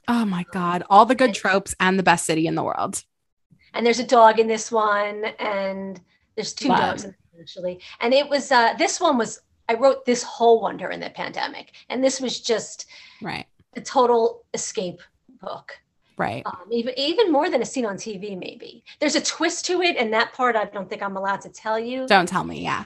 Oh 0.09 0.25
my 0.25 0.45
God. 0.53 0.83
All 0.90 1.07
the 1.07 1.14
good 1.14 1.35
tropes 1.35 1.75
and 1.81 1.99
the 1.99 2.03
best 2.03 2.27
city 2.27 2.47
in 2.47 2.55
the 2.55 2.62
world. 2.62 3.03
And 3.73 3.85
there's 3.85 3.99
a 3.99 4.07
dog 4.07 4.38
in 4.38 4.47
this 4.47 4.71
one, 4.71 5.25
and 5.38 6.01
there's 6.37 6.53
two 6.53 6.69
Love. 6.69 7.03
dogs 7.03 7.07
actually. 7.40 7.81
And 8.01 8.14
it 8.14 8.29
was 8.29 8.53
uh 8.53 8.75
this 8.75 9.01
one 9.01 9.19
was 9.19 9.40
I 9.69 9.75
wrote 9.75 10.05
this 10.05 10.23
whole 10.23 10.61
one 10.61 10.77
during 10.77 11.01
the 11.01 11.11
pandemic, 11.11 11.73
and 11.88 12.03
this 12.03 12.21
was 12.21 12.40
just 12.40 12.87
right 13.23 13.47
a 13.77 13.81
total 13.81 14.45
escape 14.55 15.01
book. 15.40 15.79
Right. 16.17 16.45
Um, 16.47 16.69
even 16.71 16.95
even 16.97 17.33
more 17.33 17.51
than 17.51 17.61
As 17.61 17.73
Seen 17.73 17.87
on 17.87 17.97
TV, 17.97 18.38
maybe. 18.38 18.85
There's 19.01 19.17
a 19.17 19.21
twist 19.21 19.64
to 19.67 19.83
it, 19.83 19.97
and 19.97 20.12
that 20.12 20.33
part 20.33 20.55
I 20.55 20.67
don't 20.67 20.88
think 20.88 21.03
I'm 21.03 21.17
allowed 21.17 21.40
to 21.43 21.49
tell 21.49 21.79
you. 21.79 22.07
Don't 22.07 22.29
tell 22.29 22.45
me. 22.45 22.62
Yeah. 22.62 22.85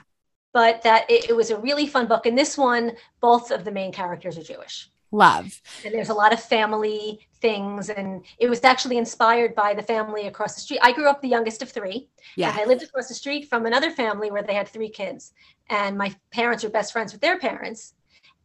But 0.55 0.83
that 0.83 1.11
it, 1.11 1.29
it 1.29 1.37
was 1.37 1.51
a 1.51 1.59
really 1.59 1.87
fun 1.87 2.07
book, 2.07 2.25
and 2.25 2.39
this 2.39 2.57
one, 2.57 2.93
both 3.21 3.51
of 3.51 3.65
the 3.65 3.71
main 3.71 3.93
characters 3.93 4.39
are 4.39 4.43
Jewish. 4.43 4.89
Love. 5.11 5.61
And 5.85 5.95
there's 5.95 6.11
a 6.11 6.15
lot 6.15 6.33
of 6.33 6.41
family 6.41 7.27
things, 7.41 7.89
and 7.89 8.25
it 8.39 8.49
was 8.49 8.63
actually 8.63 8.99
inspired 8.99 9.55
by 9.55 9.73
the 9.73 9.83
family 9.83 10.27
across 10.27 10.55
the 10.55 10.61
street. 10.61 10.81
I 10.83 10.93
grew 10.93 11.09
up 11.09 11.23
the 11.23 11.29
youngest 11.29 11.63
of 11.63 11.71
three. 11.71 12.09
Yeah. 12.37 12.55
I 12.55 12.65
lived 12.67 12.83
across 12.83 13.09
the 13.09 13.15
street 13.15 13.49
from 13.49 13.65
another 13.65 13.91
family 13.91 14.31
where 14.31 14.43
they 14.43 14.55
had 14.55 14.69
three 14.69 14.91
kids, 14.91 15.33
and 15.71 15.97
my 15.97 16.15
parents 16.31 16.63
were 16.63 16.71
best 16.71 16.93
friends 16.93 17.13
with 17.13 17.23
their 17.23 17.39
parents. 17.39 17.95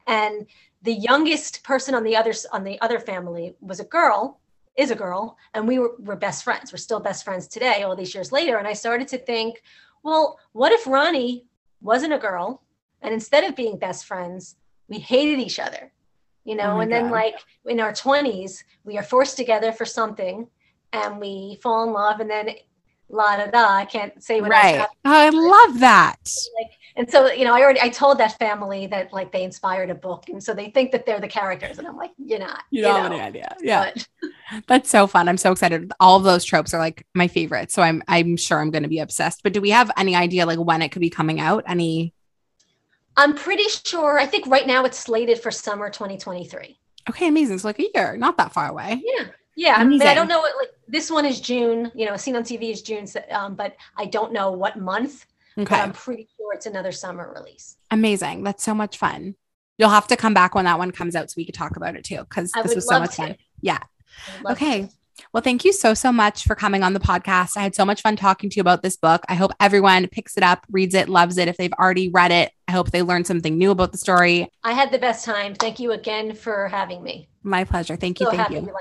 And 0.08 0.46
the 0.84 0.94
youngest 0.94 1.64
person 1.64 1.96
on 1.96 2.04
the 2.04 2.16
other 2.16 2.34
on 2.52 2.64
the 2.64 2.80
other 2.82 3.00
family 3.00 3.56
was 3.60 3.80
a 3.80 3.86
girl 3.86 4.40
is 4.76 4.92
a 4.92 4.96
girl 4.96 5.38
and 5.54 5.68
we 5.68 5.80
were, 5.80 5.94
were 6.00 6.16
best 6.16 6.44
friends 6.44 6.72
we're 6.72 6.78
still 6.78 7.00
best 7.00 7.24
friends 7.24 7.48
today 7.48 7.84
all 7.84 7.96
these 7.96 8.14
years 8.14 8.32
later 8.32 8.58
and 8.58 8.68
i 8.68 8.74
started 8.74 9.08
to 9.08 9.18
think 9.18 9.62
well 10.04 10.40
what 10.52 10.72
if 10.72 10.86
ronnie 10.86 11.46
wasn't 11.82 12.14
a 12.14 12.18
girl 12.18 12.62
and 13.02 13.14
instead 13.14 13.44
of 13.44 13.56
being 13.56 13.78
best 13.78 14.06
friends 14.06 14.56
we 14.88 15.00
hated 15.00 15.40
each 15.40 15.60
other 15.60 15.92
you 16.46 16.54
oh 16.54 16.58
know 16.58 16.78
Oh 16.78 16.80
and 16.82 16.92
then 16.92 17.04
God. 17.06 17.12
like 17.12 17.36
in 17.66 17.80
our 17.80 17.92
20s 17.94 18.64
we 18.84 18.98
are 18.98 19.04
forced 19.04 19.38
together 19.38 19.72
for 19.72 19.86
something 19.86 20.48
and 20.92 21.20
we 21.20 21.60
fall 21.62 21.84
in 21.86 21.92
love 21.94 22.20
and 22.20 22.30
then 22.30 22.50
la 23.10 23.36
da 23.36 23.46
da 23.48 23.70
i 23.70 23.86
can't 23.86 24.24
say 24.24 24.42
what 24.42 24.50
Right. 24.50 24.80
Oh, 24.80 24.88
I 25.06 25.30
love 25.30 25.80
that. 25.82 26.16
like, 26.60 26.72
and 26.96 27.10
so 27.10 27.32
you 27.32 27.46
know 27.46 27.54
i 27.54 27.62
already 27.62 27.80
i 27.82 27.90
told 27.90 28.18
that 28.20 28.38
family 28.40 28.88
that 28.88 29.12
like 29.14 29.32
they 29.32 29.44
inspired 29.44 29.90
a 29.90 29.96
book 29.96 30.30
and 30.30 30.42
so 30.44 30.54
they 30.54 30.70
think 30.70 30.92
that 30.92 31.06
they're 31.06 31.20
the 31.20 31.28
characters 31.28 31.78
and 31.80 31.88
i'm 31.88 31.98
like 31.98 32.12
you're 32.18 32.40
not 32.40 32.64
You 32.72 32.84
don't 32.84 32.96
have 33.04 33.12
any 33.12 33.22
idea. 33.22 33.56
Yeah. 33.62 33.92
but- 33.94 34.08
That's 34.68 34.90
so 34.90 35.08
fun. 35.08 35.28
I'm 35.30 35.38
so 35.38 35.52
excited. 35.52 35.92
All 36.00 36.18
of 36.18 36.24
those 36.24 36.44
tropes 36.44 36.76
are 36.76 36.78
like 36.80 37.08
my 37.16 37.28
favorite. 37.28 37.72
So 37.72 37.82
I'm 37.82 38.04
I'm 38.08 38.38
sure 38.38 38.60
I'm 38.60 38.70
going 38.70 38.84
to 38.84 38.90
be 38.90 39.00
obsessed. 39.00 39.42
But 39.42 39.52
do 39.54 39.62
we 39.62 39.72
have 39.72 39.90
any 39.98 40.16
idea 40.16 40.46
like 40.46 40.60
when 40.60 40.84
it 40.84 40.90
could 40.90 41.00
be 41.00 41.10
coming 41.10 41.40
out? 41.40 41.64
Any 41.66 42.14
I'm 43.18 43.36
pretty 43.36 43.64
sure. 43.86 44.20
I 44.20 44.26
think 44.26 44.48
right 44.48 44.66
now 44.68 44.86
it's 44.86 44.98
slated 44.98 45.40
for 45.40 45.52
summer 45.52 45.90
2023. 45.90 46.78
Okay, 47.10 47.28
amazing. 47.28 47.60
So 47.60 47.68
like 47.68 47.80
a 47.80 47.88
year, 47.94 48.18
not 48.18 48.38
that 48.38 48.54
far 48.54 48.70
away. 48.70 49.02
Yeah, 49.04 49.26
yeah. 49.56 49.76
I, 49.78 49.84
mean, 49.84 50.02
I 50.02 50.14
don't 50.14 50.28
know. 50.28 50.40
What, 50.40 50.54
like 50.60 50.70
this 50.88 51.12
one 51.12 51.26
is 51.26 51.40
June. 51.42 51.92
You 51.94 52.06
know, 52.06 52.16
seen 52.18 52.36
on 52.36 52.44
TV 52.44 52.72
is 52.72 52.82
June, 52.82 53.06
um, 53.32 53.56
but 53.56 53.76
I 53.98 54.06
don't 54.06 54.32
know 54.34 54.52
what 54.52 54.78
month. 54.80 55.26
But 55.56 55.64
Okay. 55.64 55.76
I'm 55.76 55.92
pretty 55.94 56.28
sure 56.38 56.54
it's 56.54 56.66
another 56.66 56.92
summer 56.92 57.32
release. 57.36 57.78
Amazing. 57.92 58.44
That's 58.44 58.64
so 58.64 58.74
much 58.74 58.98
fun. 58.98 59.36
You'll 59.78 59.90
have 59.90 60.08
to 60.08 60.16
come 60.16 60.34
back 60.34 60.56
when 60.56 60.66
that 60.66 60.80
one 60.80 60.92
comes 60.92 61.16
out 61.16 61.30
so 61.30 61.36
we 61.38 61.46
could 61.46 61.54
talk 61.56 61.76
about 61.78 61.96
it 61.96 62.04
too 62.04 62.26
because 62.28 62.52
this 62.64 62.74
was 62.74 62.88
so 62.88 63.00
much 63.00 63.12
to. 63.12 63.16
fun. 63.18 63.36
Yeah. 63.62 63.78
I 63.80 64.36
would 64.38 64.44
love 64.46 64.58
Okay. 64.58 64.82
to. 64.84 64.90
Well, 65.32 65.42
thank 65.42 65.64
you 65.66 65.74
so, 65.74 65.94
so 65.94 66.12
much 66.12 66.44
for 66.44 66.56
coming 66.56 66.84
on 66.84 66.94
the 66.94 67.00
podcast. 67.00 67.58
I 67.58 67.62
had 67.62 67.76
so 67.76 67.86
much 67.86 68.02
fun 68.02 68.16
talking 68.16 68.50
to 68.50 68.56
you 68.56 68.62
about 68.62 68.84
this 68.84 68.98
book. 68.98 69.24
I 69.30 69.36
hope 69.36 69.52
everyone 69.60 70.08
picks 70.08 70.38
it 70.38 70.44
up, 70.44 70.66
reads 70.72 70.94
it, 70.94 71.10
loves 71.10 71.38
it. 71.38 71.48
If 71.48 71.58
they've 71.58 71.74
already 71.74 72.10
read 72.10 72.32
it, 72.32 72.52
I 72.68 72.72
hope 72.72 72.92
they 72.92 73.02
learned 73.02 73.28
something 73.28 73.58
new 73.58 73.72
about 73.72 73.92
the 73.92 73.98
story. 73.98 74.50
I 74.64 74.74
had 74.74 74.92
the 74.92 75.00
best 75.00 75.26
time. 75.26 75.56
Thank 75.56 75.80
you 75.80 75.92
again 75.92 76.36
for 76.36 76.68
having 76.68 77.04
me. 77.04 77.30
My 77.44 77.64
pleasure. 77.64 77.96
Thank 77.96 78.20
you. 78.20 78.26
So 78.26 78.32
thank 78.32 78.50
you. 78.50 78.62
you 78.62 78.74